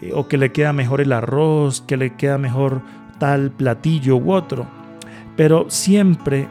eh, 0.00 0.12
o 0.14 0.28
que 0.28 0.38
le 0.38 0.52
queda 0.52 0.72
mejor 0.72 1.00
el 1.00 1.12
arroz, 1.12 1.80
que 1.80 1.96
le 1.96 2.14
queda 2.14 2.38
mejor 2.38 2.82
tal 3.18 3.50
platillo 3.50 4.16
u 4.16 4.32
otro. 4.32 4.66
Pero 5.36 5.66
siempre 5.68 6.46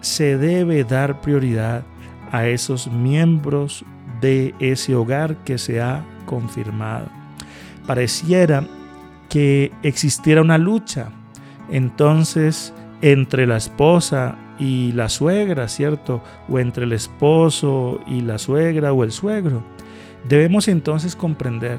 se 0.00 0.38
debe 0.38 0.84
dar 0.84 1.20
prioridad 1.20 1.84
a 2.32 2.46
esos 2.46 2.90
miembros 2.90 3.84
de 4.20 4.54
ese 4.58 4.94
hogar 4.94 5.36
que 5.44 5.58
se 5.58 5.80
ha 5.80 6.04
confirmado. 6.26 7.08
Pareciera 7.86 8.64
que 9.28 9.72
existiera 9.82 10.40
una 10.40 10.58
lucha 10.58 11.10
entonces 11.70 12.72
entre 13.02 13.46
la 13.46 13.56
esposa 13.56 14.36
y 14.58 14.92
la 14.92 15.08
suegra, 15.08 15.68
¿cierto? 15.68 16.22
O 16.48 16.58
entre 16.58 16.84
el 16.84 16.92
esposo 16.92 18.00
y 18.06 18.22
la 18.22 18.38
suegra 18.38 18.92
o 18.92 19.04
el 19.04 19.12
suegro. 19.12 19.62
Debemos 20.28 20.68
entonces 20.68 21.16
comprender 21.16 21.78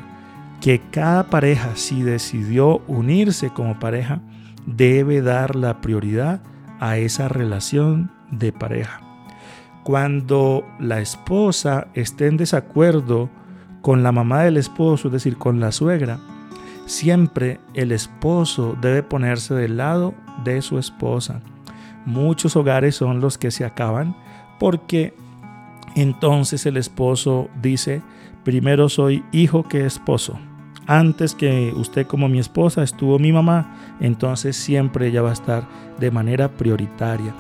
que 0.62 0.82
cada 0.92 1.28
pareja, 1.28 1.76
si 1.76 2.02
decidió 2.02 2.82
unirse 2.88 3.50
como 3.50 3.80
pareja, 3.80 4.22
debe 4.66 5.22
dar 5.22 5.56
la 5.56 5.82
prioridad 5.82 6.42
a 6.80 6.98
esa 6.98 7.28
relación 7.28 8.12
de 8.32 8.52
pareja. 8.52 9.02
Cuando 9.84 10.66
la 10.80 11.00
esposa 11.00 11.88
esté 11.94 12.28
en 12.28 12.38
desacuerdo 12.38 13.30
con 13.82 14.04
la 14.04 14.12
mamá 14.12 14.44
del 14.44 14.58
esposo, 14.58 15.08
es 15.08 15.14
decir, 15.14 15.38
con 15.38 15.60
la 15.60 15.72
suegra, 15.72 16.20
siempre 16.86 17.60
el 17.74 17.92
esposo 17.92 18.78
debe 18.82 19.04
ponerse 19.04 19.54
del 19.54 19.78
lado 19.78 20.14
de 20.44 20.62
su 20.62 20.78
esposa 20.78 21.42
muchos 22.06 22.56
hogares 22.56 22.96
son 22.96 23.20
los 23.22 23.38
que 23.38 23.52
se 23.52 23.66
acaban 23.66 24.16
porque 24.60 25.14
entonces 25.96 26.66
el 26.66 26.78
esposo 26.78 27.50
dice, 27.62 28.02
primero 28.44 28.90
soy 28.90 29.24
hijo 29.32 29.64
que 29.64 29.86
esposo. 29.86 30.40
Antes 30.88 31.36
que 31.36 31.72
usted 31.76 32.08
como 32.08 32.28
mi 32.30 32.40
esposa 32.40 32.84
estuvo 32.84 33.20
mi 33.20 33.32
mamá, 33.32 33.76
entonces 34.00 34.56
siempre 34.56 35.08
ella 35.08 35.22
va 35.22 35.30
a 35.30 35.34
estar 35.34 35.68
de 36.00 36.10
manera 36.10 36.50
prioritaria. 36.50 37.34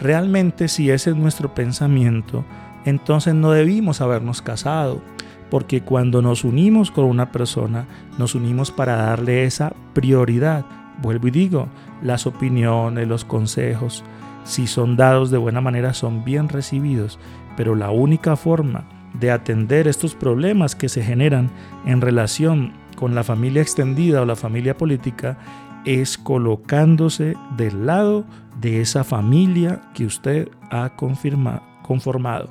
Realmente 0.00 0.68
si 0.68 0.90
ese 0.90 1.10
es 1.10 1.16
nuestro 1.16 1.54
pensamiento, 1.54 2.44
entonces 2.84 3.34
no 3.34 3.50
debimos 3.50 4.00
habernos 4.00 4.40
casado, 4.40 5.02
porque 5.50 5.82
cuando 5.82 6.22
nos 6.22 6.44
unimos 6.44 6.90
con 6.90 7.04
una 7.04 7.32
persona, 7.32 7.86
nos 8.18 8.34
unimos 8.34 8.70
para 8.70 8.96
darle 8.96 9.44
esa 9.44 9.74
prioridad. 9.92 10.64
Vuelvo 11.02 11.28
y 11.28 11.30
digo, 11.30 11.68
las 12.02 12.26
opiniones, 12.26 13.06
los 13.06 13.24
consejos, 13.24 14.04
si 14.44 14.66
son 14.66 14.96
dados 14.96 15.30
de 15.30 15.38
buena 15.38 15.60
manera, 15.60 15.92
son 15.92 16.24
bien 16.24 16.48
recibidos, 16.48 17.18
pero 17.56 17.74
la 17.74 17.90
única 17.90 18.36
forma 18.36 18.88
de 19.14 19.30
atender 19.30 19.88
estos 19.88 20.14
problemas 20.14 20.74
que 20.74 20.88
se 20.88 21.02
generan 21.02 21.50
en 21.84 22.00
relación 22.00 22.72
con 22.96 23.14
la 23.14 23.24
familia 23.24 23.62
extendida 23.62 24.22
o 24.22 24.26
la 24.26 24.36
familia 24.36 24.76
política 24.76 25.38
es 25.84 26.18
colocándose 26.18 27.34
del 27.56 27.86
lado 27.86 28.24
de 28.60 28.80
esa 28.80 29.04
familia 29.04 29.82
que 29.94 30.06
usted 30.06 30.48
ha 30.70 30.96
conformado. 30.96 32.48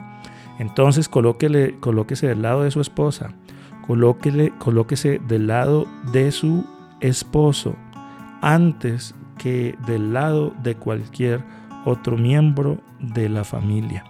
Entonces 0.60 1.10
colóquele, 1.10 1.78
colóquese 1.80 2.28
del 2.28 2.44
lado 2.44 2.64
de 2.64 2.72
su 2.72 2.80
esposa, 2.80 3.32
colóquele, 3.86 4.54
colóquese 4.58 5.20
del 5.28 5.48
lado 5.48 5.86
de 6.14 6.32
su 6.32 6.66
esposo 7.02 7.75
antes 8.46 9.16
que 9.40 9.75
del 9.88 10.14
lado 10.14 10.54
de 10.62 10.75
cualquier 10.75 11.44
otro 11.84 12.16
miembro 12.16 12.78
de 13.00 13.28
la 13.28 13.44
familia. 13.44 14.06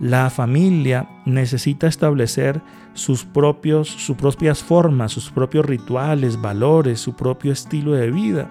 La 0.00 0.30
familia 0.30 1.08
necesita 1.26 1.86
establecer 1.86 2.60
sus, 2.92 3.24
propios, 3.24 3.88
sus 3.88 4.16
propias 4.16 4.64
formas, 4.64 5.12
sus 5.12 5.30
propios 5.30 5.64
rituales, 5.64 6.40
valores, 6.40 7.00
su 7.00 7.14
propio 7.14 7.52
estilo 7.52 7.92
de 7.92 8.10
vida 8.10 8.50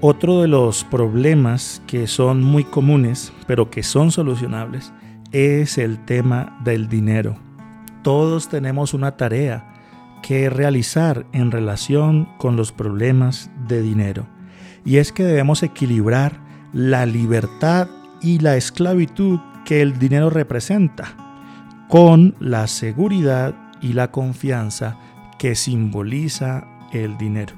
Otro 0.00 0.40
de 0.40 0.46
los 0.46 0.84
problemas 0.84 1.82
que 1.88 2.06
son 2.06 2.44
muy 2.44 2.62
comunes, 2.62 3.32
pero 3.48 3.70
que 3.70 3.82
son 3.82 4.12
solucionables, 4.12 4.92
es 5.32 5.76
el 5.76 6.04
tema 6.04 6.56
del 6.62 6.88
dinero. 6.88 7.36
Todos 8.04 8.48
tenemos 8.48 8.94
una 8.94 9.16
tarea 9.16 9.74
que 10.22 10.48
realizar 10.48 11.26
en 11.32 11.50
relación 11.50 12.28
con 12.38 12.54
los 12.54 12.70
problemas 12.70 13.50
de 13.66 13.82
dinero. 13.82 14.28
Y 14.84 14.98
es 14.98 15.10
que 15.10 15.24
debemos 15.24 15.64
equilibrar 15.64 16.38
la 16.72 17.04
libertad 17.04 17.88
y 18.22 18.38
la 18.38 18.56
esclavitud 18.56 19.40
que 19.64 19.82
el 19.82 19.98
dinero 19.98 20.30
representa 20.30 21.14
con 21.88 22.34
la 22.38 22.66
seguridad 22.66 23.54
y 23.80 23.94
la 23.94 24.10
confianza 24.10 24.96
que 25.38 25.54
simboliza 25.54 26.66
el 26.92 27.16
dinero. 27.18 27.54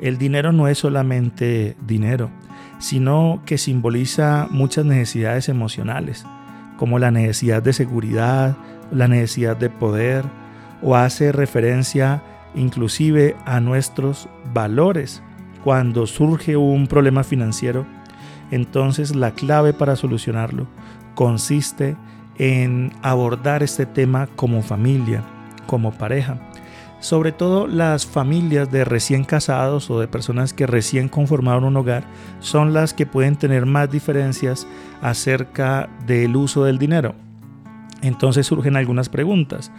El 0.00 0.18
dinero 0.18 0.52
no 0.52 0.68
es 0.68 0.78
solamente 0.78 1.76
dinero, 1.86 2.30
sino 2.78 3.42
que 3.44 3.58
simboliza 3.58 4.48
muchas 4.50 4.84
necesidades 4.84 5.48
emocionales, 5.48 6.26
como 6.76 6.98
la 6.98 7.10
necesidad 7.10 7.62
de 7.62 7.72
seguridad, 7.72 8.56
la 8.90 9.08
necesidad 9.08 9.56
de 9.56 9.70
poder, 9.70 10.24
o 10.82 10.96
hace 10.96 11.32
referencia 11.32 12.22
inclusive 12.54 13.36
a 13.46 13.60
nuestros 13.60 14.28
valores. 14.52 15.22
Cuando 15.62 16.06
surge 16.06 16.56
un 16.56 16.86
problema 16.86 17.24
financiero, 17.24 17.86
entonces 18.54 19.16
la 19.16 19.32
clave 19.32 19.72
para 19.72 19.96
solucionarlo 19.96 20.68
consiste 21.16 21.96
en 22.38 22.92
abordar 23.02 23.64
este 23.64 23.84
tema 23.84 24.28
como 24.36 24.62
familia, 24.62 25.22
como 25.66 25.90
pareja. 25.90 26.38
Sobre 27.00 27.32
todo 27.32 27.66
las 27.66 28.06
familias 28.06 28.70
de 28.70 28.84
recién 28.84 29.24
casados 29.24 29.90
o 29.90 29.98
de 29.98 30.06
personas 30.06 30.52
que 30.52 30.68
recién 30.68 31.08
conformaron 31.08 31.64
un 31.64 31.76
hogar 31.76 32.04
son 32.38 32.72
las 32.72 32.94
que 32.94 33.06
pueden 33.06 33.34
tener 33.36 33.66
más 33.66 33.90
diferencias 33.90 34.68
acerca 35.02 35.88
del 36.06 36.36
uso 36.36 36.64
del 36.64 36.78
dinero. 36.78 37.16
Entonces 38.02 38.46
surgen 38.46 38.76
algunas 38.76 39.08
preguntas. 39.08 39.72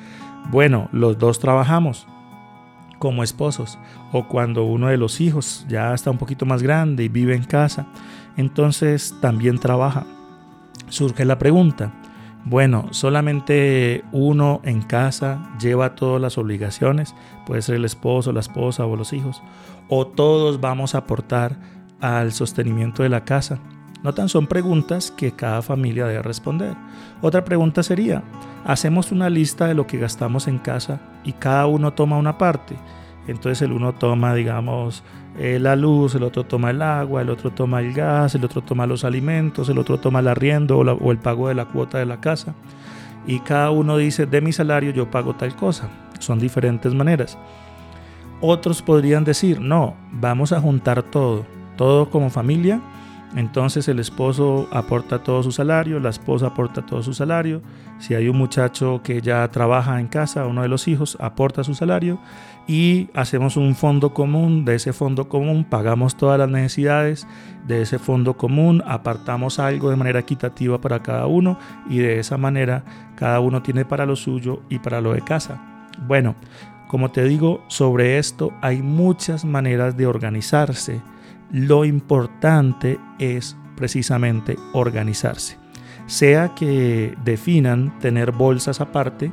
Bueno, 0.52 0.90
los 0.92 1.18
dos 1.18 1.40
trabajamos 1.40 2.08
como 3.00 3.24
esposos 3.24 3.78
o 4.12 4.28
cuando 4.28 4.64
uno 4.64 4.88
de 4.88 4.98
los 4.98 5.22
hijos 5.22 5.66
ya 5.68 5.94
está 5.94 6.12
un 6.12 6.18
poquito 6.18 6.46
más 6.46 6.64
grande 6.64 7.04
y 7.04 7.10
vive 7.10 7.36
en 7.36 7.44
casa, 7.44 7.88
entonces 8.38 9.16
también 9.22 9.60
trabaja. 9.60 10.06
Surge 10.90 11.26
la 11.26 11.38
pregunta, 11.38 11.94
bueno, 12.48 12.90
solamente 12.92 14.04
uno 14.12 14.62
en 14.64 14.84
casa 14.84 15.52
lleva 15.60 15.96
todas 15.96 16.22
las 16.22 16.38
obligaciones, 16.38 17.16
puede 17.48 17.64
ser 17.64 17.76
el 17.76 17.86
esposo, 17.86 18.32
la 18.32 18.40
esposa 18.40 18.86
o 18.86 18.96
los 18.96 19.14
hijos, 19.14 19.42
o 19.90 20.06
todos 20.06 20.62
vamos 20.62 20.94
a 20.94 21.00
aportar 21.00 21.58
al 22.02 22.32
sostenimiento 22.34 23.02
de 23.02 23.10
la 23.10 23.26
casa. 23.26 23.60
Notan, 24.06 24.30
son 24.30 24.46
preguntas 24.46 25.10
que 25.10 25.32
cada 25.32 25.64
familia 25.64 26.06
debe 26.06 26.22
responder. 26.22 26.76
Otra 27.24 27.44
pregunta 27.44 27.82
sería, 27.82 28.22
hacemos 28.64 29.12
una 29.12 29.32
lista 29.32 29.66
de 29.66 29.74
lo 29.74 29.88
que 29.88 29.98
gastamos 29.98 30.48
en 30.48 30.60
casa 30.60 31.02
y 31.24 31.34
cada 31.34 31.66
uno 31.66 31.92
toma 31.94 32.16
una 32.20 32.38
parte. 32.38 32.76
Entonces 33.28 33.64
el 33.64 33.72
uno 33.72 33.94
toma, 33.94 34.36
digamos, 34.36 35.02
eh, 35.40 35.58
la 35.60 35.76
luz, 35.76 36.14
el 36.14 36.22
otro 36.22 36.44
toma 36.44 36.70
el 36.70 36.84
agua, 36.84 37.24
el 37.24 37.32
otro 37.32 37.50
toma 37.50 37.80
el 37.80 37.94
gas, 37.94 38.36
el 38.36 38.46
otro 38.46 38.62
toma 38.62 38.86
los 38.86 39.04
alimentos, 39.04 39.70
el 39.70 39.80
otro 39.80 40.00
toma 40.00 40.20
el 40.20 40.28
arriendo 40.28 40.78
o, 40.78 41.12
el 41.12 41.18
pago 41.18 41.48
de 41.48 41.56
la 41.56 41.66
cuota 41.66 41.98
de 41.98 42.06
la 42.06 42.22
casa. 42.22 42.54
Y 43.26 43.40
cada 43.40 43.72
uno 43.72 43.98
dice, 43.98 44.28
de 44.28 44.40
mi 44.40 44.54
salario 44.54 44.92
yo 44.92 45.10
pago 45.10 45.34
tal 45.34 45.56
cosa. 45.56 45.90
Son 46.20 46.38
diferentes 46.38 46.94
maneras. 46.94 47.40
Otros 48.40 48.84
podrían 48.84 49.24
decir, 49.24 49.60
no, 49.60 49.96
vamos 50.12 50.52
a 50.52 50.62
juntar 50.62 51.02
todo, 51.02 51.44
todo 51.76 52.12
como 52.12 52.30
familia. 52.30 52.80
Entonces 53.36 53.88
el 53.90 54.00
esposo 54.00 54.68
aporta 54.72 55.22
todo 55.24 55.44
su 55.44 55.52
salario, 55.52 56.00
la 56.00 56.10
esposa 56.10 56.48
aporta 56.48 56.86
todo 56.86 57.04
su 57.04 57.14
salario. 57.14 57.62
Si 58.00 58.14
hay 58.14 58.30
un 58.30 58.38
muchacho 58.38 59.02
que 59.04 59.22
ya 59.22 59.50
trabaja 59.52 60.00
en 60.00 60.08
casa, 60.08 60.46
uno 60.46 60.62
de 60.62 60.70
los 60.70 60.88
hijos 60.88 61.18
aporta 61.20 61.64
su 61.64 61.74
salario 61.74 62.20
y 62.68 63.10
hacemos 63.14 63.58
un 63.58 63.76
fondo 63.76 64.14
común, 64.14 64.64
de 64.64 64.76
ese 64.76 64.94
fondo 64.94 65.28
común 65.28 65.66
pagamos 65.66 66.16
todas 66.16 66.40
las 66.40 66.50
necesidades, 66.50 67.28
de 67.68 67.82
ese 67.82 68.00
fondo 68.00 68.38
común 68.38 68.82
apartamos 68.88 69.60
algo 69.60 69.90
de 69.90 69.98
manera 69.98 70.20
equitativa 70.20 70.80
para 70.80 71.04
cada 71.04 71.28
uno 71.28 71.60
y 71.90 71.98
de 71.98 72.20
esa 72.20 72.38
manera 72.38 72.84
cada 73.16 73.40
uno 73.42 73.62
tiene 73.62 73.86
para 73.86 74.06
lo 74.06 74.16
suyo 74.16 74.62
y 74.70 74.80
para 74.80 75.02
lo 75.02 75.14
de 75.14 75.22
casa. 75.22 75.62
Bueno, 76.08 76.36
como 76.88 77.12
te 77.12 77.24
digo, 77.24 77.64
sobre 77.68 78.18
esto 78.18 78.54
hay 78.62 78.82
muchas 78.82 79.44
maneras 79.44 79.98
de 79.98 80.08
organizarse. 80.08 81.02
Lo 81.52 81.86
importante 81.86 83.00
es 83.20 83.56
precisamente 83.76 84.58
organizarse. 84.74 85.58
Sea 86.08 86.54
que 86.56 87.16
definan 87.24 87.98
tener 88.00 88.32
bolsas 88.32 88.82
aparte, 88.82 89.32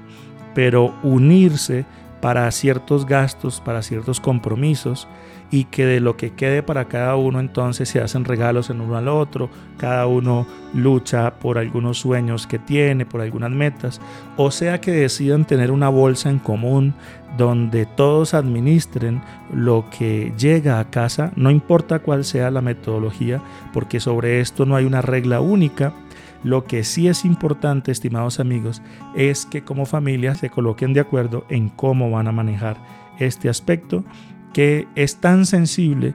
pero 0.54 0.94
unirse 1.02 1.84
para 2.22 2.48
ciertos 2.52 3.04
gastos, 3.04 3.60
para 3.60 3.82
ciertos 3.82 4.20
compromisos 4.20 5.08
y 5.50 5.64
que 5.64 5.84
de 5.84 5.98
lo 5.98 6.16
que 6.16 6.30
quede 6.30 6.62
para 6.62 6.86
cada 6.86 7.16
uno 7.16 7.40
entonces 7.40 7.88
se 7.88 8.00
hacen 8.00 8.24
regalos 8.24 8.70
en 8.70 8.80
uno 8.80 8.96
al 8.96 9.08
otro, 9.08 9.50
cada 9.76 10.06
uno 10.06 10.46
lucha 10.72 11.34
por 11.40 11.58
algunos 11.58 11.98
sueños 11.98 12.46
que 12.46 12.60
tiene, 12.60 13.04
por 13.04 13.22
algunas 13.22 13.50
metas, 13.50 14.00
o 14.36 14.52
sea 14.52 14.80
que 14.80 14.92
decidan 14.92 15.44
tener 15.44 15.72
una 15.72 15.88
bolsa 15.88 16.30
en 16.30 16.38
común 16.38 16.94
donde 17.36 17.86
todos 17.86 18.34
administren 18.34 19.20
lo 19.52 19.86
que 19.90 20.32
llega 20.38 20.78
a 20.78 20.90
casa, 20.90 21.32
no 21.34 21.50
importa 21.50 21.98
cuál 21.98 22.24
sea 22.24 22.52
la 22.52 22.60
metodología, 22.60 23.42
porque 23.72 23.98
sobre 23.98 24.40
esto 24.40 24.64
no 24.64 24.76
hay 24.76 24.84
una 24.84 25.02
regla 25.02 25.40
única, 25.40 25.92
lo 26.44 26.64
que 26.64 26.84
sí 26.84 27.08
es 27.08 27.24
importante, 27.24 27.92
estimados 27.92 28.40
amigos, 28.40 28.82
es 29.14 29.46
que 29.46 29.62
como 29.62 29.86
familia 29.86 30.34
se 30.34 30.50
coloquen 30.50 30.92
de 30.92 31.00
acuerdo 31.00 31.44
en 31.48 31.68
cómo 31.68 32.10
van 32.10 32.28
a 32.28 32.32
manejar 32.32 32.76
este 33.18 33.48
aspecto 33.48 34.04
que 34.52 34.88
es 34.94 35.16
tan 35.16 35.46
sensible 35.46 36.14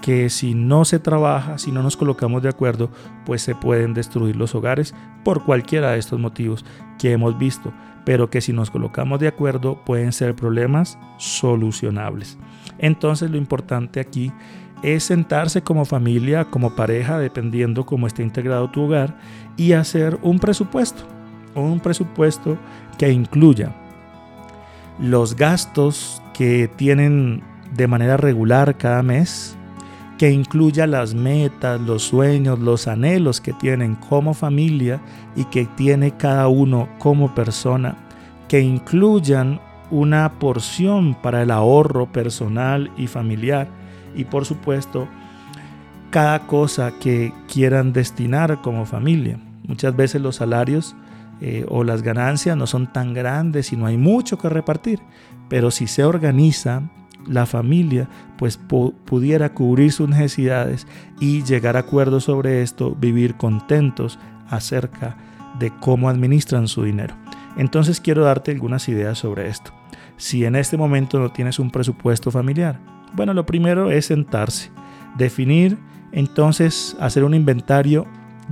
que 0.00 0.30
si 0.30 0.54
no 0.54 0.84
se 0.84 0.98
trabaja, 0.98 1.58
si 1.58 1.72
no 1.72 1.82
nos 1.82 1.96
colocamos 1.96 2.42
de 2.42 2.48
acuerdo, 2.48 2.90
pues 3.26 3.42
se 3.42 3.54
pueden 3.54 3.94
destruir 3.94 4.36
los 4.36 4.54
hogares 4.54 4.94
por 5.24 5.44
cualquiera 5.44 5.92
de 5.92 5.98
estos 5.98 6.20
motivos 6.20 6.64
que 6.98 7.12
hemos 7.12 7.36
visto, 7.36 7.72
pero 8.04 8.30
que 8.30 8.40
si 8.40 8.52
nos 8.52 8.70
colocamos 8.70 9.18
de 9.18 9.28
acuerdo 9.28 9.84
pueden 9.84 10.12
ser 10.12 10.34
problemas 10.36 10.98
solucionables. 11.18 12.38
Entonces 12.78 13.30
lo 13.30 13.36
importante 13.36 14.00
aquí 14.00 14.32
es 14.82 15.04
sentarse 15.04 15.62
como 15.62 15.84
familia, 15.84 16.44
como 16.44 16.74
pareja, 16.74 17.18
dependiendo 17.18 17.86
cómo 17.86 18.06
esté 18.06 18.22
integrado 18.22 18.70
tu 18.70 18.82
hogar, 18.82 19.16
y 19.56 19.72
hacer 19.72 20.18
un 20.22 20.38
presupuesto, 20.38 21.02
un 21.54 21.80
presupuesto 21.80 22.56
que 22.96 23.10
incluya 23.10 23.72
los 25.00 25.36
gastos 25.36 26.22
que 26.34 26.68
tienen 26.76 27.42
de 27.74 27.86
manera 27.86 28.16
regular 28.16 28.76
cada 28.76 29.02
mes, 29.02 29.56
que 30.18 30.30
incluya 30.30 30.86
las 30.86 31.14
metas, 31.14 31.80
los 31.80 32.02
sueños, 32.02 32.58
los 32.58 32.88
anhelos 32.88 33.40
que 33.40 33.52
tienen 33.52 33.94
como 33.94 34.34
familia 34.34 35.00
y 35.36 35.44
que 35.44 35.64
tiene 35.64 36.16
cada 36.16 36.48
uno 36.48 36.88
como 36.98 37.34
persona, 37.34 37.96
que 38.48 38.60
incluyan 38.60 39.60
una 39.90 40.38
porción 40.38 41.14
para 41.14 41.42
el 41.42 41.50
ahorro 41.50 42.10
personal 42.10 42.90
y 42.96 43.06
familiar 43.06 43.68
y 44.14 44.24
por 44.24 44.44
supuesto 44.44 45.08
cada 46.10 46.46
cosa 46.46 46.92
que 46.98 47.32
quieran 47.52 47.92
destinar 47.92 48.60
como 48.62 48.86
familia. 48.86 49.38
Muchas 49.66 49.94
veces 49.94 50.22
los 50.22 50.36
salarios 50.36 50.96
eh, 51.40 51.66
o 51.68 51.84
las 51.84 52.02
ganancias 52.02 52.56
no 52.56 52.66
son 52.66 52.92
tan 52.92 53.14
grandes 53.14 53.72
y 53.72 53.76
no 53.76 53.86
hay 53.86 53.96
mucho 53.96 54.38
que 54.38 54.48
repartir, 54.48 55.00
pero 55.48 55.70
si 55.70 55.86
se 55.86 56.04
organiza 56.04 56.90
la 57.26 57.46
familia, 57.46 58.08
pues 58.38 58.56
pudiera 58.56 59.52
cubrir 59.52 59.92
sus 59.92 60.08
necesidades 60.08 60.86
y 61.20 61.42
llegar 61.42 61.76
a 61.76 61.80
acuerdos 61.80 62.24
sobre 62.24 62.62
esto, 62.62 62.96
vivir 62.98 63.36
contentos 63.36 64.18
acerca 64.48 65.16
de 65.58 65.70
cómo 65.80 66.08
administran 66.08 66.68
su 66.68 66.84
dinero. 66.84 67.14
Entonces 67.56 68.00
quiero 68.00 68.24
darte 68.24 68.52
algunas 68.52 68.88
ideas 68.88 69.18
sobre 69.18 69.48
esto. 69.48 69.72
Si 70.16 70.44
en 70.44 70.56
este 70.56 70.76
momento 70.76 71.18
no 71.18 71.30
tienes 71.30 71.58
un 71.58 71.70
presupuesto 71.70 72.30
familiar, 72.30 72.80
bueno, 73.14 73.34
lo 73.34 73.46
primero 73.46 73.90
es 73.90 74.06
sentarse, 74.06 74.70
definir, 75.16 75.78
entonces 76.12 76.96
hacer 77.00 77.24
un 77.24 77.34
inventario 77.34 78.06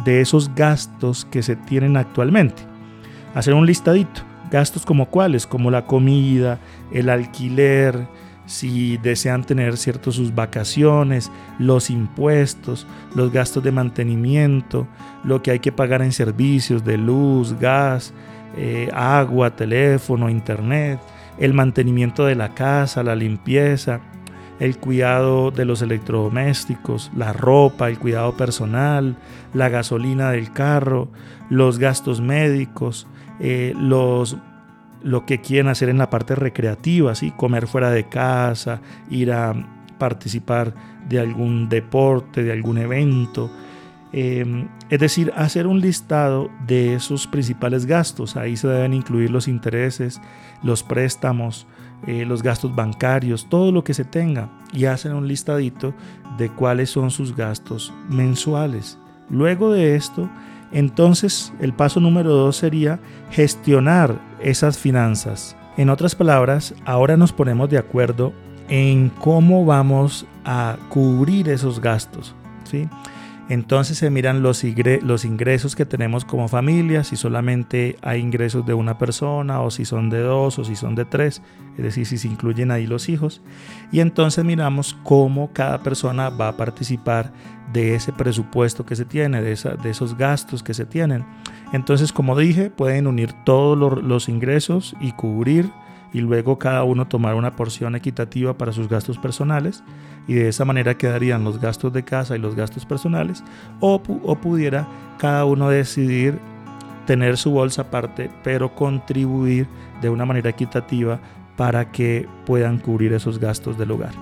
de 0.05 0.21
esos 0.21 0.55
gastos 0.55 1.25
que 1.25 1.43
se 1.43 1.57
tienen 1.57 1.97
actualmente. 1.97 2.63
Hacer 3.35 3.55
un 3.55 3.67
listadito. 3.67 4.23
Gastos 4.51 4.87
como 4.87 5.07
cuáles, 5.07 5.47
como 5.47 5.71
la 5.71 5.87
comida, 5.87 6.61
el 6.93 7.09
alquiler, 7.09 8.07
si 8.47 8.97
desean 8.99 9.43
tener 9.43 9.77
ciertos 9.77 10.15
sus 10.15 10.35
vacaciones, 10.35 11.33
los 11.59 11.91
impuestos, 11.91 12.87
los 13.15 13.33
gastos 13.33 13.63
de 13.65 13.73
mantenimiento, 13.73 14.87
lo 15.25 15.43
que 15.43 15.51
hay 15.51 15.59
que 15.59 15.73
pagar 15.73 16.01
en 16.03 16.13
servicios 16.13 16.85
de 16.85 16.97
luz, 16.97 17.59
gas, 17.59 18.15
eh, 18.57 18.89
agua, 18.95 19.57
teléfono, 19.57 20.31
internet, 20.31 21.01
el 21.39 21.53
mantenimiento 21.53 22.25
de 22.25 22.37
la 22.37 22.55
casa, 22.55 23.03
la 23.03 23.17
limpieza, 23.17 24.01
el 24.59 24.79
cuidado 24.79 25.51
de 25.51 25.65
los 25.65 25.83
electrodomésticos, 25.83 27.11
la 27.17 27.33
ropa, 27.33 27.89
el 27.89 27.99
cuidado 27.99 28.37
personal, 28.37 29.17
la 29.53 29.69
gasolina 29.69 30.31
del 30.31 30.53
carro, 30.53 31.09
los 31.51 31.79
gastos 31.79 32.21
médicos, 32.21 33.07
eh, 33.41 33.75
los, 33.79 34.37
lo 35.03 35.27
que 35.27 35.41
quieren 35.41 35.69
hacer 35.69 35.89
en 35.89 35.99
la 35.99 36.11
parte 36.11 36.35
recreativa, 36.35 37.15
¿sí? 37.15 37.33
comer 37.33 37.67
fuera 37.67 37.91
de 37.91 38.09
casa, 38.09 38.81
ir 39.11 39.33
a 39.33 39.55
participar 39.99 40.75
de 41.09 41.21
algún 41.21 41.69
deporte, 41.69 42.43
de 42.43 42.53
algún 42.53 42.79
evento. 42.79 43.51
Em, 44.13 44.69
es 44.89 45.01
decir, 45.01 45.33
hacer 45.37 45.67
un 45.67 45.81
listado 45.81 46.49
de 46.67 46.95
esos 46.95 47.27
principales 47.27 47.87
gastos. 47.87 48.37
Ahí 48.37 48.57
se 48.57 48.69
deben 48.69 48.95
incluir 48.95 49.31
los 49.31 49.49
intereses, 49.49 50.21
los 50.63 50.83
préstamos, 50.83 51.67
eh, 52.07 52.25
los 52.25 52.43
gastos 52.43 52.75
bancarios, 52.75 53.49
todo 53.49 53.73
lo 53.73 53.83
que 53.83 53.95
se 53.95 54.05
tenga 54.05 54.49
y 54.73 54.85
hacen 54.85 55.13
un 55.13 55.27
listadito 55.27 55.95
de 56.39 56.51
cuáles 56.51 56.91
son 56.91 57.11
sus 57.11 57.35
gastos 57.35 57.93
mensuales. 58.09 58.99
Luego 59.29 59.73
de 59.73 59.97
esto, 59.97 60.31
entonces 60.73 61.53
el 61.61 61.73
paso 61.73 62.01
número 62.01 62.31
dos 62.31 62.57
sería 62.57 63.01
gestionar 63.31 64.21
esas 64.41 64.79
finanzas. 64.79 65.57
En 65.77 65.91
otras 65.91 66.15
palabras, 66.15 66.75
ahora 66.85 67.17
nos 67.17 67.33
ponemos 67.33 67.69
de 67.71 67.79
acuerdo 67.79 68.33
en 68.69 69.11
cómo 69.11 69.65
vamos 69.65 70.27
a 70.45 70.77
cubrir 70.89 71.49
esos 71.49 71.81
gastos. 71.81 72.35
¿sí? 72.65 72.89
Entonces 73.49 73.99
se 73.99 74.11
miran 74.11 74.43
los, 74.43 74.65
ingresos 74.65 75.77
que 75.77 75.87
tenemos 75.87 76.25
como 76.25 76.49
familia, 76.49 77.05
si 77.05 77.15
solamente 77.15 77.97
hay 78.03 78.21
ingresos 78.21 78.67
de 78.67 78.75
una 78.75 78.99
persona 78.99 79.61
o 79.61 79.71
si 79.71 79.85
son 79.85 80.11
de 80.11 80.21
dos 80.21 80.59
o 80.59 80.65
si 80.65 80.75
son 80.75 80.97
de 80.97 81.05
tres, 81.05 81.43
es 81.77 81.85
decir, 81.85 82.07
si 82.07 82.19
se 82.19 82.27
incluyen 82.27 82.73
ahí 82.73 82.89
los 82.89 83.09
hijos. 83.09 83.43
Y 83.93 84.01
entonces 84.01 84.45
miramos 84.45 84.97
cómo 85.05 85.53
cada 85.53 85.79
persona 85.79 86.29
va 86.29 86.49
a 86.49 86.57
participar 86.57 87.33
de 87.73 87.95
ese 87.95 88.13
presupuesto 88.13 88.85
que 88.85 88.97
se 88.97 89.05
tiene, 89.05 89.41
de, 89.41 89.53
esos 89.53 90.17
gastos 90.17 90.65
que 90.65 90.75
se 90.75 90.85
tienen. 90.85 91.25
Entonces, 91.73 92.13
como 92.13 92.37
dije, 92.37 92.71
pueden 92.71 93.07
unir 93.07 93.33
todos 93.45 94.03
los 94.03 94.29
ingresos 94.29 94.97
y 95.01 95.13
cubrir 95.13 95.71
y 96.13 96.21
luego 96.21 96.59
cada 96.59 96.85
uno 96.85 97.07
tomar 97.07 97.35
una 97.35 97.57
porción 97.57 97.95
equitativa 97.97 98.57
para 98.57 98.73
sus 98.73 98.89
gastos 98.89 99.19
personales 99.19 99.83
y 100.27 100.35
de 100.35 100.49
esa 100.49 100.65
manera 100.65 100.97
quedarían 100.97 101.45
los 101.45 101.61
gastos 101.61 101.93
de 101.93 102.05
casa 102.05 102.37
y 102.37 102.39
los 102.39 102.55
gastos 102.55 102.87
personales 102.87 103.45
o, 103.81 104.03
o 104.23 104.37
pudiera 104.37 104.89
cada 105.19 105.45
uno 105.45 105.69
decidir 105.69 106.39
tener 107.07 107.37
su 107.37 107.51
bolsa 107.51 107.83
aparte 107.83 108.31
pero 108.43 108.75
contribuir 108.75 109.69
de 110.01 110.11
una 110.11 110.25
manera 110.25 110.51
equitativa 110.51 111.21
para 111.57 111.91
que 111.91 112.29
puedan 112.45 112.79
cubrir 112.79 113.13
esos 113.13 113.39
gastos 113.39 113.79
del 113.79 113.91
hogar. 113.91 114.13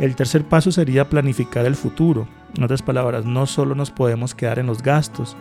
El 0.00 0.16
tercer 0.16 0.44
paso 0.44 0.72
sería 0.72 1.08
planificar 1.08 1.66
el 1.66 1.76
futuro. 1.76 2.26
En 2.56 2.64
otras 2.64 2.82
palabras, 2.82 3.24
no 3.26 3.46
solo 3.46 3.74
nos 3.74 3.90
podemos 3.90 4.34
quedar 4.34 4.58
en 4.58 4.66
los 4.66 4.82
gastos, 4.82 5.36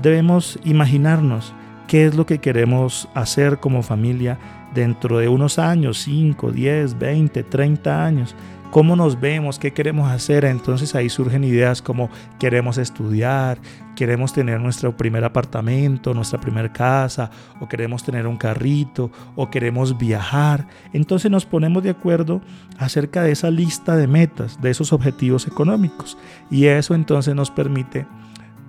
debemos 0.00 0.58
imaginarnos 0.64 1.52
qué 1.88 2.06
es 2.06 2.14
lo 2.14 2.24
que 2.24 2.38
queremos 2.38 3.08
hacer 3.14 3.58
como 3.58 3.82
familia 3.82 4.38
dentro 4.74 5.18
de 5.18 5.28
unos 5.28 5.58
años, 5.58 5.98
5, 6.02 6.52
10, 6.52 6.98
20, 6.98 7.42
30 7.44 8.04
años, 8.04 8.34
cómo 8.74 8.96
nos 8.96 9.20
vemos, 9.20 9.60
qué 9.60 9.72
queremos 9.72 10.10
hacer. 10.10 10.44
Entonces 10.44 10.96
ahí 10.96 11.08
surgen 11.08 11.44
ideas 11.44 11.80
como 11.80 12.10
queremos 12.40 12.76
estudiar, 12.76 13.58
queremos 13.94 14.32
tener 14.32 14.60
nuestro 14.60 14.96
primer 14.96 15.24
apartamento, 15.24 16.12
nuestra 16.12 16.40
primera 16.40 16.72
casa, 16.72 17.30
o 17.60 17.68
queremos 17.68 18.02
tener 18.02 18.26
un 18.26 18.36
carrito, 18.36 19.12
o 19.36 19.48
queremos 19.48 19.96
viajar. 19.96 20.66
Entonces 20.92 21.30
nos 21.30 21.46
ponemos 21.46 21.84
de 21.84 21.90
acuerdo 21.90 22.40
acerca 22.76 23.22
de 23.22 23.30
esa 23.30 23.48
lista 23.48 23.94
de 23.94 24.08
metas, 24.08 24.60
de 24.60 24.70
esos 24.70 24.92
objetivos 24.92 25.46
económicos. 25.46 26.18
Y 26.50 26.66
eso 26.66 26.96
entonces 26.96 27.34
nos 27.36 27.52
permite 27.52 28.06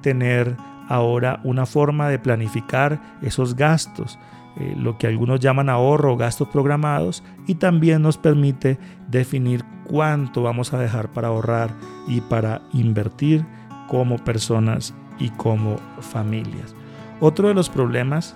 tener 0.02 0.56
ahora 0.88 1.39
una 1.44 1.65
forma 1.65 2.10
de 2.10 2.20
planificar 2.20 3.02
esos 3.24 3.56
gastos 3.56 4.20
eh, 4.58 4.74
lo 4.78 4.98
que 4.98 5.08
algunos 5.08 5.39
llaman 5.39 5.70
ahorro 5.70 6.13
o 6.13 6.18
gastos 6.18 6.48
programados 6.48 7.24
y 7.48 7.56
también 7.56 8.02
nos 8.02 8.18
permite 8.18 8.78
definir 9.10 9.63
cuánto 9.86 10.44
vamos 10.44 10.74
a 10.74 10.80
dejar 10.80 11.10
para 11.10 11.28
ahorrar 11.28 11.72
y 12.08 12.22
para 12.22 12.62
invertir 12.74 13.46
como 13.88 14.18
personas 14.18 14.94
y 15.20 15.30
como 15.30 15.78
familias. 16.00 16.76
Otro 17.20 17.48
de 17.48 17.54
los 17.54 17.70
problemas 17.70 18.36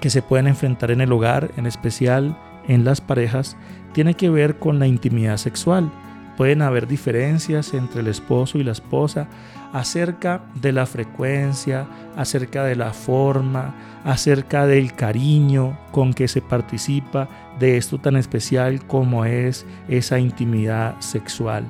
que 0.00 0.10
se 0.10 0.22
pueden 0.22 0.46
enfrentar 0.46 0.90
en 0.90 1.00
el 1.00 1.12
hogar, 1.12 1.50
en 1.56 1.66
especial 1.66 2.36
en 2.68 2.84
las 2.84 3.00
parejas, 3.00 3.56
tiene 3.92 4.14
que 4.14 4.30
ver 4.30 4.58
con 4.58 4.78
la 4.78 4.86
intimidad 4.86 5.36
sexual. 5.36 5.90
Pueden 6.40 6.62
haber 6.62 6.88
diferencias 6.88 7.74
entre 7.74 8.00
el 8.00 8.06
esposo 8.06 8.56
y 8.56 8.64
la 8.64 8.72
esposa 8.72 9.28
acerca 9.74 10.40
de 10.54 10.72
la 10.72 10.86
frecuencia, 10.86 11.86
acerca 12.16 12.64
de 12.64 12.76
la 12.76 12.94
forma, 12.94 13.74
acerca 14.06 14.66
del 14.66 14.94
cariño 14.94 15.78
con 15.92 16.14
que 16.14 16.28
se 16.28 16.40
participa 16.40 17.28
de 17.58 17.76
esto 17.76 17.98
tan 17.98 18.16
especial 18.16 18.86
como 18.86 19.26
es 19.26 19.66
esa 19.86 20.18
intimidad 20.18 20.98
sexual. 21.00 21.66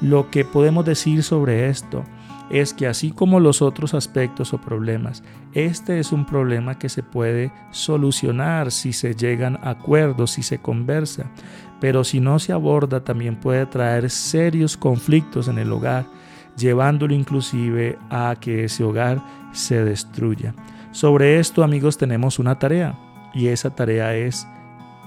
Lo 0.00 0.30
que 0.30 0.44
podemos 0.44 0.84
decir 0.84 1.24
sobre 1.24 1.68
esto 1.68 2.04
es 2.50 2.74
que 2.74 2.86
así 2.86 3.10
como 3.10 3.40
los 3.40 3.62
otros 3.62 3.94
aspectos 3.94 4.52
o 4.52 4.60
problemas, 4.60 5.22
este 5.52 5.98
es 5.98 6.12
un 6.12 6.26
problema 6.26 6.78
que 6.78 6.88
se 6.88 7.02
puede 7.02 7.52
solucionar 7.70 8.70
si 8.70 8.92
se 8.92 9.14
llegan 9.14 9.58
a 9.62 9.70
acuerdos, 9.70 10.32
si 10.32 10.42
se 10.42 10.58
conversa, 10.58 11.30
pero 11.80 12.04
si 12.04 12.20
no 12.20 12.38
se 12.38 12.52
aborda 12.52 13.04
también 13.04 13.36
puede 13.36 13.66
traer 13.66 14.10
serios 14.10 14.76
conflictos 14.76 15.48
en 15.48 15.58
el 15.58 15.72
hogar 15.72 16.06
llevándolo 16.56 17.14
inclusive 17.14 17.98
a 18.10 18.36
que 18.40 18.64
ese 18.64 18.84
hogar 18.84 19.22
se 19.52 19.84
destruya. 19.84 20.54
Sobre 20.92 21.38
esto, 21.38 21.64
amigos, 21.64 21.98
tenemos 21.98 22.38
una 22.38 22.58
tarea 22.58 22.98
y 23.32 23.48
esa 23.48 23.74
tarea 23.74 24.14
es 24.14 24.46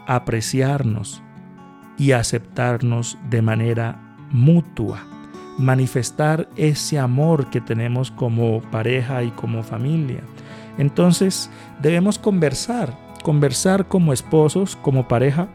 apreciarnos 0.06 1.22
y 1.98 2.12
aceptarnos 2.12 3.18
de 3.30 3.42
manera 3.42 4.18
mutua, 4.30 5.00
manifestar 5.58 6.48
ese 6.56 7.00
amor 7.00 7.50
que 7.50 7.62
tenemos 7.62 8.12
como 8.12 8.62
pareja 8.62 9.24
y 9.24 9.32
como 9.32 9.64
familia. 9.64 10.22
Entonces, 10.78 11.50
debemos 11.82 12.20
conversar, 12.20 12.98
conversar 13.24 13.88
como 13.88 14.14
esposos, 14.14 14.76
como 14.76 15.08
pareja, 15.08 15.48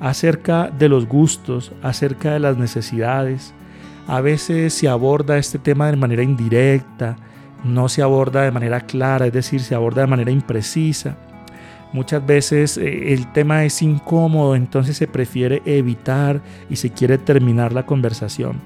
acerca 0.00 0.68
de 0.68 0.88
los 0.88 1.06
gustos, 1.06 1.72
acerca 1.82 2.32
de 2.32 2.40
las 2.40 2.56
necesidades, 2.56 3.54
a 4.06 4.20
veces 4.20 4.74
se 4.74 4.88
aborda 4.88 5.38
este 5.38 5.58
tema 5.58 5.90
de 5.90 5.96
manera 5.96 6.22
indirecta, 6.22 7.16
no 7.62 7.88
se 7.88 8.02
aborda 8.02 8.42
de 8.42 8.50
manera 8.50 8.80
clara, 8.80 9.26
es 9.26 9.32
decir, 9.32 9.60
se 9.60 9.74
aborda 9.74 10.02
de 10.02 10.08
manera 10.08 10.30
imprecisa. 10.30 11.16
Muchas 11.92 12.24
veces 12.26 12.78
eh, 12.78 13.12
el 13.12 13.30
tema 13.32 13.64
es 13.64 13.80
incómodo, 13.82 14.56
entonces 14.56 14.96
se 14.96 15.06
prefiere 15.06 15.62
evitar 15.64 16.40
y 16.68 16.76
se 16.76 16.90
quiere 16.90 17.18
terminar 17.18 17.72
la 17.72 17.86
conversación. 17.86 18.60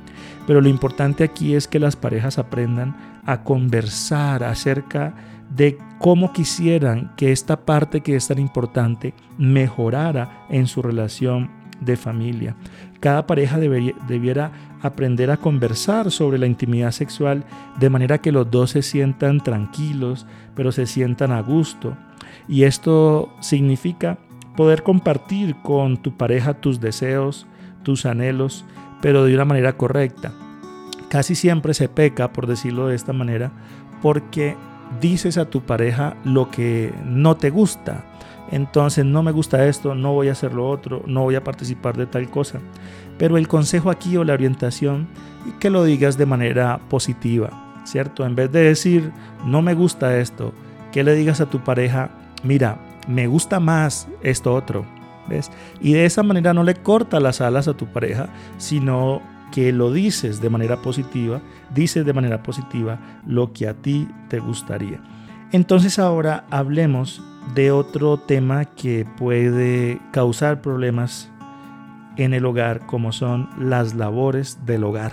Pero 0.47 0.61
lo 0.61 0.69
importante 0.69 1.25
aquí 1.25 1.55
es 1.55 1.67
que 1.67 1.79
las 1.79 1.97
parejas 1.97 2.39
aprendan 2.39 2.97
a 3.25 3.43
conversar 3.43 4.45
acerca 4.45 5.15
de 5.51 5.79
cómo 5.99 6.33
quisieran 6.33 7.13
que 7.17 7.33
esta 7.33 7.65
parte 7.65 8.01
que 8.01 8.17
es 8.17 8.29
tan 8.29 8.39
importante 8.39 9.15
mejorara 9.39 10.47
en 10.49 10.67
su 10.67 10.83
relación 10.83 11.51
de 11.81 11.97
familia. 11.97 12.57
Cada 13.01 13.27
pareja 13.27 13.59
debiera 13.59 14.53
aprender 14.83 15.31
a 15.31 15.37
conversar 15.37 16.11
sobre 16.11 16.39
la 16.39 16.47
intimidad 16.47 16.93
sexual 16.93 17.45
de 17.79 17.91
manera 17.91 18.19
que 18.19 18.33
los 18.33 18.51
dos 18.51 18.71
se 18.71 18.83
sientan 18.83 19.41
tranquilos, 19.41 20.27
pero 20.55 20.73
se 20.73 20.87
sientan 20.87 21.33
a 21.33 21.43
gusto. 21.43 21.97
Y 22.49 22.63
esto 22.63 23.33
significa 23.41 24.19
poder 24.57 24.83
compartir 24.83 25.57
con 25.63 25.99
tu 25.99 26.17
pareja 26.17 26.55
tus 26.55 26.81
deseos, 26.81 27.47
tus 27.83 28.07
anhelos, 28.07 28.65
pero 29.01 29.25
de 29.25 29.35
una 29.35 29.45
manera 29.45 29.77
correcta. 29.77 30.33
Casi 31.09 31.35
siempre 31.35 31.75
se 31.75 31.89
peca, 31.89 32.33
por 32.33 32.47
decirlo 32.47 32.89
de 32.89 32.97
esta 32.97 33.13
manera, 33.13 33.53
porque 34.03 34.57
dices 35.01 35.39
a 35.39 35.51
tu 35.51 35.63
pareja 35.63 36.17
lo 36.25 36.51
que 36.51 36.93
no 37.05 37.37
te 37.37 37.51
gusta 37.51 38.05
entonces 38.51 39.05
no 39.05 39.23
me 39.23 39.33
gusta 39.33 39.67
esto, 39.67 39.95
no 39.95 40.13
voy 40.13 40.29
a 40.29 40.33
hacer 40.33 40.55
lo 40.55 40.69
otro, 40.69 41.03
no 41.07 41.23
voy 41.23 41.35
a 41.35 41.45
participar 41.45 41.97
de 41.97 42.07
tal 42.07 42.31
cosa. 42.31 42.61
Pero 43.19 43.37
el 43.37 43.49
consejo 43.49 43.91
aquí 43.91 44.17
o 44.17 44.25
la 44.25 44.35
orientación, 44.35 45.09
que 45.59 45.71
lo 45.71 45.85
digas 45.85 46.17
de 46.17 46.27
manera 46.27 46.81
positiva, 46.89 47.83
¿cierto? 47.85 48.25
En 48.25 48.37
vez 48.37 48.53
de 48.53 48.61
decir, 48.61 49.13
no 49.45 49.63
me 49.63 49.75
gusta 49.75 50.19
esto, 50.19 50.53
que 50.93 51.03
le 51.03 51.15
digas 51.15 51.41
a 51.41 51.51
tu 51.51 51.65
pareja, 51.65 52.11
mira, 52.45 52.79
me 53.09 53.27
gusta 53.27 53.59
más 53.59 54.09
esto 54.23 54.55
otro, 54.55 54.85
Y 55.81 55.93
de 55.93 56.05
esa 56.05 56.23
manera 56.23 56.55
no 56.55 56.63
le 56.63 56.75
corta 56.75 57.21
las 57.21 57.41
alas 57.41 57.69
a 57.69 57.75
tu 57.75 57.87
pareja, 57.87 58.29
sino 58.59 59.23
que 59.53 59.73
lo 59.73 59.93
dices 59.93 60.41
de 60.41 60.51
manera 60.51 60.83
positiva, 60.83 61.41
dices 61.75 62.05
de 62.05 62.13
manera 62.13 62.43
positiva 62.43 62.99
lo 63.27 63.53
que 63.53 63.69
a 63.69 63.75
ti 63.75 64.09
te 64.29 64.39
gustaría. 64.39 65.01
Entonces 65.53 65.99
ahora 65.99 66.45
hablemos 66.51 67.23
de 67.55 67.71
otro 67.71 68.19
tema 68.19 68.65
que 68.65 69.07
puede 69.17 70.01
causar 70.13 70.61
problemas 70.61 71.31
en 72.17 72.35
el 72.35 72.45
hogar, 72.45 72.87
como 72.87 73.13
son 73.13 73.49
las 73.59 73.95
labores 73.95 74.65
del 74.67 74.85
hogar. 74.85 75.13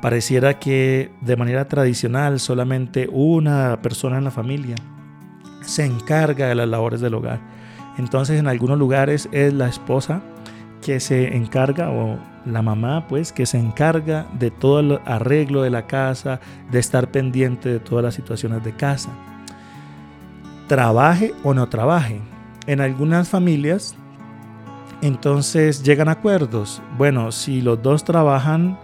Pareciera 0.00 0.58
que 0.58 1.12
de 1.20 1.36
manera 1.36 1.68
tradicional 1.68 2.40
solamente 2.40 3.08
una 3.12 3.80
persona 3.82 4.18
en 4.18 4.24
la 4.24 4.30
familia 4.30 4.74
se 5.60 5.84
encarga 5.84 6.48
de 6.48 6.54
las 6.54 6.68
labores 6.68 7.00
del 7.00 7.14
hogar. 7.14 7.40
Entonces 7.98 8.38
en 8.38 8.46
algunos 8.46 8.78
lugares 8.78 9.28
es 9.32 9.52
la 9.52 9.68
esposa 9.68 10.22
que 10.82 11.00
se 11.00 11.36
encarga 11.36 11.90
o 11.90 12.18
la 12.44 12.62
mamá 12.62 13.06
pues 13.08 13.32
que 13.32 13.46
se 13.46 13.58
encarga 13.58 14.26
de 14.38 14.50
todo 14.50 14.80
el 14.80 15.00
arreglo 15.04 15.62
de 15.62 15.70
la 15.70 15.86
casa, 15.86 16.40
de 16.70 16.78
estar 16.78 17.10
pendiente 17.10 17.68
de 17.68 17.80
todas 17.80 18.04
las 18.04 18.14
situaciones 18.14 18.64
de 18.64 18.74
casa. 18.74 19.10
Trabaje 20.66 21.34
o 21.44 21.54
no 21.54 21.68
trabaje. 21.68 22.20
En 22.66 22.80
algunas 22.80 23.28
familias 23.28 23.94
entonces 25.02 25.82
llegan 25.82 26.08
acuerdos. 26.08 26.80
Bueno, 26.96 27.32
si 27.32 27.60
los 27.60 27.82
dos 27.82 28.04
trabajan, 28.04 28.78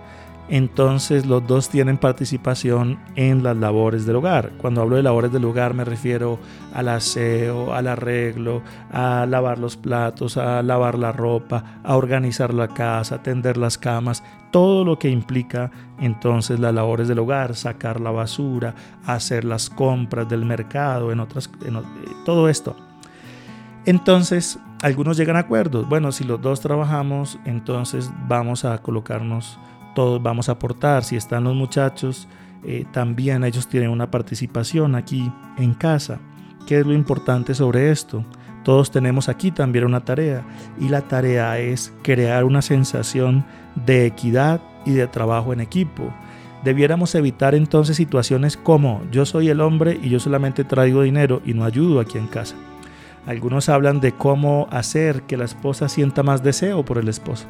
entonces 0.48 1.26
los 1.26 1.46
dos 1.46 1.68
tienen 1.68 1.98
participación 1.98 2.98
en 3.16 3.42
las 3.42 3.56
labores 3.56 4.06
del 4.06 4.16
hogar. 4.16 4.52
Cuando 4.58 4.80
hablo 4.80 4.96
de 4.96 5.02
labores 5.02 5.32
del 5.32 5.44
hogar 5.44 5.74
me 5.74 5.84
refiero 5.84 6.38
al 6.72 6.88
aseo, 6.88 7.74
al 7.74 7.86
arreglo, 7.86 8.62
a 8.90 9.26
lavar 9.26 9.58
los 9.58 9.76
platos, 9.76 10.36
a 10.36 10.62
lavar 10.62 10.98
la 10.98 11.12
ropa, 11.12 11.80
a 11.84 11.96
organizar 11.96 12.54
la 12.54 12.68
casa, 12.68 13.16
a 13.16 13.22
tender 13.22 13.56
las 13.56 13.76
camas, 13.76 14.22
todo 14.50 14.84
lo 14.84 14.98
que 14.98 15.10
implica 15.10 15.70
entonces 16.00 16.58
las 16.58 16.74
labores 16.74 17.08
del 17.08 17.18
hogar, 17.18 17.54
sacar 17.54 18.00
la 18.00 18.10
basura, 18.10 18.74
hacer 19.04 19.44
las 19.44 19.68
compras 19.68 20.28
del 20.28 20.44
mercado, 20.44 21.12
en 21.12 21.20
otras, 21.20 21.50
todo 22.24 22.48
esto. 22.48 22.74
Entonces, 23.84 24.58
algunos 24.82 25.16
llegan 25.16 25.36
a 25.36 25.40
acuerdos. 25.40 25.88
Bueno, 25.88 26.12
si 26.12 26.24
los 26.24 26.40
dos 26.40 26.60
trabajamos, 26.60 27.38
entonces 27.44 28.10
vamos 28.28 28.64
a 28.64 28.78
colocarnos 28.78 29.58
todos 29.98 30.22
vamos 30.22 30.48
a 30.48 30.52
aportar. 30.52 31.02
Si 31.02 31.16
están 31.16 31.42
los 31.42 31.56
muchachos, 31.56 32.28
eh, 32.62 32.84
también 32.92 33.42
ellos 33.42 33.66
tienen 33.66 33.90
una 33.90 34.12
participación 34.12 34.94
aquí 34.94 35.32
en 35.56 35.74
casa. 35.74 36.20
¿Qué 36.68 36.78
es 36.78 36.86
lo 36.86 36.92
importante 36.92 37.52
sobre 37.52 37.90
esto? 37.90 38.24
Todos 38.62 38.92
tenemos 38.92 39.28
aquí 39.28 39.50
también 39.50 39.84
una 39.84 40.04
tarea 40.04 40.46
y 40.78 40.88
la 40.88 41.00
tarea 41.00 41.58
es 41.58 41.92
crear 42.02 42.44
una 42.44 42.62
sensación 42.62 43.44
de 43.74 44.06
equidad 44.06 44.60
y 44.86 44.92
de 44.92 45.08
trabajo 45.08 45.52
en 45.52 45.60
equipo. 45.60 46.14
Debiéramos 46.62 47.16
evitar 47.16 47.56
entonces 47.56 47.96
situaciones 47.96 48.56
como 48.56 49.02
yo 49.10 49.26
soy 49.26 49.48
el 49.48 49.60
hombre 49.60 49.98
y 50.00 50.10
yo 50.10 50.20
solamente 50.20 50.62
traigo 50.62 51.02
dinero 51.02 51.42
y 51.44 51.54
no 51.54 51.64
ayudo 51.64 51.98
aquí 51.98 52.18
en 52.18 52.28
casa. 52.28 52.54
Algunos 53.26 53.68
hablan 53.68 53.98
de 53.98 54.12
cómo 54.12 54.68
hacer 54.70 55.22
que 55.22 55.36
la 55.36 55.46
esposa 55.46 55.88
sienta 55.88 56.22
más 56.22 56.44
deseo 56.44 56.84
por 56.84 56.98
el 56.98 57.08
esposo. 57.08 57.48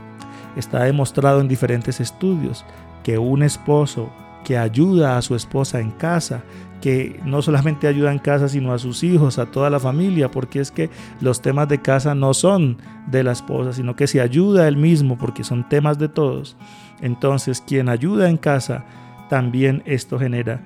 Está 0.58 0.82
demostrado 0.82 1.40
en 1.40 1.46
diferentes 1.46 2.00
estudios 2.00 2.64
que 3.04 3.16
un 3.16 3.44
esposo 3.44 4.10
que 4.44 4.58
ayuda 4.58 5.16
a 5.16 5.22
su 5.22 5.36
esposa 5.36 5.78
en 5.78 5.92
casa, 5.92 6.42
que 6.80 7.20
no 7.24 7.42
solamente 7.42 7.86
ayuda 7.86 8.10
en 8.10 8.18
casa, 8.18 8.48
sino 8.48 8.72
a 8.72 8.78
sus 8.80 9.04
hijos, 9.04 9.38
a 9.38 9.46
toda 9.46 9.70
la 9.70 9.78
familia, 9.78 10.32
porque 10.32 10.58
es 10.58 10.72
que 10.72 10.90
los 11.20 11.40
temas 11.42 11.68
de 11.68 11.80
casa 11.80 12.16
no 12.16 12.34
son 12.34 12.78
de 13.06 13.22
la 13.22 13.30
esposa, 13.30 13.72
sino 13.72 13.94
que 13.94 14.08
se 14.08 14.20
ayuda 14.20 14.66
él 14.66 14.76
mismo, 14.76 15.16
porque 15.16 15.44
son 15.44 15.68
temas 15.68 15.96
de 15.96 16.08
todos. 16.08 16.56
Entonces, 17.00 17.62
quien 17.64 17.88
ayuda 17.88 18.28
en 18.28 18.36
casa, 18.36 18.84
también 19.28 19.84
esto 19.86 20.18
genera 20.18 20.60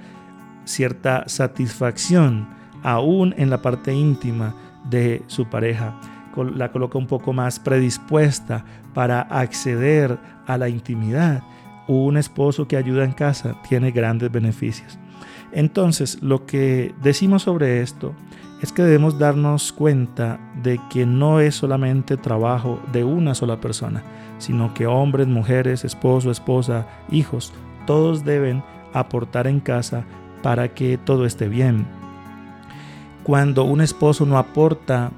cierta 0.64 1.24
satisfacción, 1.26 2.48
aún 2.83 3.35
en 3.37 3.50
la 3.50 3.61
parte 3.61 3.92
íntima 3.92 4.55
de 4.88 5.22
su 5.26 5.50
pareja 5.50 6.00
la 6.36 6.72
coloca 6.72 6.98
un 6.98 7.06
poco 7.06 7.32
más 7.32 7.58
predispuesta 7.58 8.64
para 8.94 9.22
acceder 9.22 10.18
a 10.46 10.58
la 10.58 10.68
intimidad. 10.68 11.42
Un 11.88 12.16
esposo 12.16 12.68
que 12.68 12.76
ayuda 12.76 13.04
en 13.04 13.12
casa 13.12 13.56
tiene 13.68 13.90
grandes 13.90 14.30
beneficios. 14.30 14.98
Entonces, 15.52 16.22
lo 16.22 16.46
que 16.46 16.94
decimos 17.02 17.42
sobre 17.42 17.82
esto 17.82 18.14
es 18.62 18.72
que 18.72 18.82
debemos 18.82 19.18
darnos 19.18 19.72
cuenta 19.72 20.38
de 20.62 20.80
que 20.88 21.04
no 21.04 21.40
es 21.40 21.56
solamente 21.56 22.16
trabajo 22.16 22.80
de 22.92 23.02
una 23.02 23.34
sola 23.34 23.60
persona, 23.60 24.02
sino 24.38 24.72
que 24.72 24.86
hombres, 24.86 25.26
mujeres, 25.26 25.84
esposo, 25.84 26.30
esposa, 26.30 26.86
hijos, 27.10 27.52
todos 27.86 28.24
deben 28.24 28.62
aportar 28.92 29.46
en 29.46 29.60
casa 29.60 30.04
para 30.42 30.68
que 30.74 30.96
todo 30.96 31.26
esté 31.26 31.48
bien. 31.48 31.86
Cuando 33.24 33.64
un 33.64 33.80
esposo 33.80 34.26
no 34.26 34.38
aporta 34.38 35.10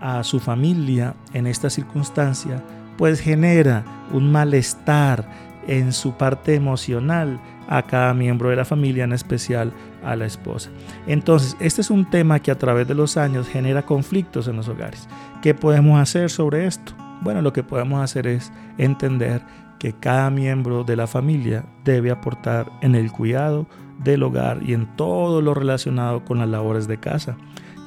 a 0.00 0.22
su 0.24 0.40
familia 0.40 1.14
en 1.32 1.46
esta 1.46 1.70
circunstancia, 1.70 2.62
pues 2.96 3.20
genera 3.20 3.84
un 4.12 4.30
malestar 4.30 5.28
en 5.66 5.92
su 5.92 6.12
parte 6.12 6.54
emocional 6.54 7.40
a 7.68 7.82
cada 7.82 8.14
miembro 8.14 8.50
de 8.50 8.56
la 8.56 8.64
familia, 8.64 9.04
en 9.04 9.12
especial 9.12 9.72
a 10.04 10.14
la 10.16 10.26
esposa. 10.26 10.70
Entonces, 11.06 11.56
este 11.60 11.80
es 11.80 11.90
un 11.90 12.08
tema 12.08 12.38
que 12.40 12.50
a 12.50 12.58
través 12.58 12.86
de 12.86 12.94
los 12.94 13.16
años 13.16 13.48
genera 13.48 13.82
conflictos 13.82 14.46
en 14.48 14.56
los 14.56 14.68
hogares. 14.68 15.08
¿Qué 15.42 15.54
podemos 15.54 16.00
hacer 16.00 16.30
sobre 16.30 16.66
esto? 16.66 16.92
Bueno, 17.22 17.42
lo 17.42 17.52
que 17.52 17.64
podemos 17.64 18.02
hacer 18.02 18.26
es 18.26 18.52
entender 18.78 19.42
que 19.78 19.92
cada 19.92 20.30
miembro 20.30 20.84
de 20.84 20.96
la 20.96 21.06
familia 21.06 21.64
debe 21.84 22.10
aportar 22.10 22.70
en 22.82 22.94
el 22.94 23.10
cuidado 23.10 23.66
del 24.02 24.22
hogar 24.22 24.60
y 24.62 24.74
en 24.74 24.86
todo 24.96 25.42
lo 25.42 25.54
relacionado 25.54 26.24
con 26.24 26.38
las 26.38 26.48
labores 26.48 26.86
de 26.86 26.98
casa. 26.98 27.36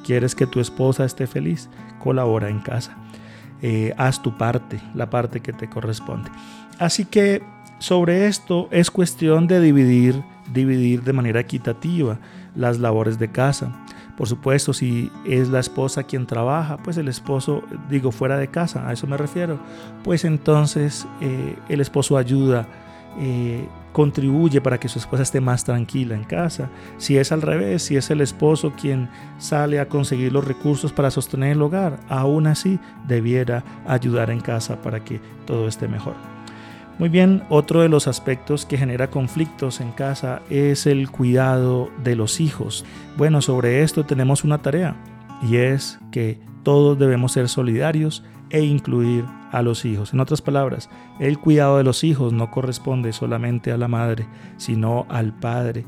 ¿Quieres 0.04 0.34
que 0.34 0.46
tu 0.46 0.60
esposa 0.60 1.04
esté 1.04 1.26
feliz? 1.26 1.68
Colabora 2.00 2.48
en 2.48 2.58
casa. 2.58 2.96
Eh, 3.62 3.94
haz 3.96 4.20
tu 4.22 4.36
parte, 4.36 4.80
la 4.94 5.08
parte 5.10 5.40
que 5.40 5.52
te 5.52 5.68
corresponde. 5.68 6.30
Así 6.78 7.04
que 7.04 7.42
sobre 7.78 8.26
esto 8.26 8.68
es 8.72 8.90
cuestión 8.90 9.46
de 9.46 9.60
dividir, 9.60 10.22
dividir 10.52 11.02
de 11.02 11.12
manera 11.12 11.40
equitativa 11.40 12.18
las 12.56 12.78
labores 12.78 13.18
de 13.18 13.30
casa. 13.30 13.70
Por 14.16 14.28
supuesto, 14.28 14.72
si 14.72 15.10
es 15.24 15.48
la 15.48 15.60
esposa 15.60 16.02
quien 16.02 16.26
trabaja, 16.26 16.76
pues 16.78 16.98
el 16.98 17.08
esposo, 17.08 17.62
digo, 17.88 18.12
fuera 18.12 18.36
de 18.36 18.48
casa, 18.48 18.86
a 18.88 18.92
eso 18.92 19.06
me 19.06 19.16
refiero, 19.16 19.58
pues 20.04 20.24
entonces 20.24 21.06
eh, 21.22 21.56
el 21.68 21.80
esposo 21.80 22.18
ayuda 22.18 22.66
eh, 23.18 23.66
contribuye 23.92 24.60
para 24.60 24.78
que 24.78 24.88
su 24.88 24.98
esposa 24.98 25.22
esté 25.22 25.40
más 25.40 25.64
tranquila 25.64 26.14
en 26.14 26.24
casa. 26.24 26.70
Si 26.98 27.16
es 27.18 27.32
al 27.32 27.42
revés, 27.42 27.82
si 27.82 27.96
es 27.96 28.10
el 28.10 28.20
esposo 28.20 28.72
quien 28.80 29.08
sale 29.38 29.80
a 29.80 29.88
conseguir 29.88 30.32
los 30.32 30.44
recursos 30.44 30.92
para 30.92 31.10
sostener 31.10 31.52
el 31.52 31.62
hogar, 31.62 31.98
aún 32.08 32.46
así 32.46 32.78
debiera 33.06 33.64
ayudar 33.86 34.30
en 34.30 34.40
casa 34.40 34.80
para 34.80 35.04
que 35.04 35.20
todo 35.46 35.66
esté 35.66 35.88
mejor. 35.88 36.14
Muy 36.98 37.08
bien, 37.08 37.42
otro 37.48 37.80
de 37.80 37.88
los 37.88 38.06
aspectos 38.06 38.66
que 38.66 38.76
genera 38.76 39.10
conflictos 39.10 39.80
en 39.80 39.90
casa 39.90 40.42
es 40.50 40.86
el 40.86 41.10
cuidado 41.10 41.90
de 42.04 42.14
los 42.14 42.40
hijos. 42.40 42.84
Bueno, 43.16 43.40
sobre 43.40 43.82
esto 43.82 44.04
tenemos 44.04 44.44
una 44.44 44.58
tarea 44.58 44.96
y 45.42 45.56
es 45.56 45.98
que 46.12 46.38
todos 46.62 46.98
debemos 46.98 47.32
ser 47.32 47.48
solidarios 47.48 48.22
e 48.50 48.62
incluir 48.62 49.24
a 49.52 49.62
los 49.62 49.84
hijos. 49.84 50.12
En 50.12 50.20
otras 50.20 50.42
palabras, 50.42 50.88
el 51.18 51.38
cuidado 51.38 51.78
de 51.78 51.84
los 51.84 52.04
hijos 52.04 52.32
no 52.32 52.50
corresponde 52.50 53.12
solamente 53.12 53.72
a 53.72 53.76
la 53.76 53.88
madre, 53.88 54.26
sino 54.56 55.06
al 55.08 55.32
padre. 55.32 55.84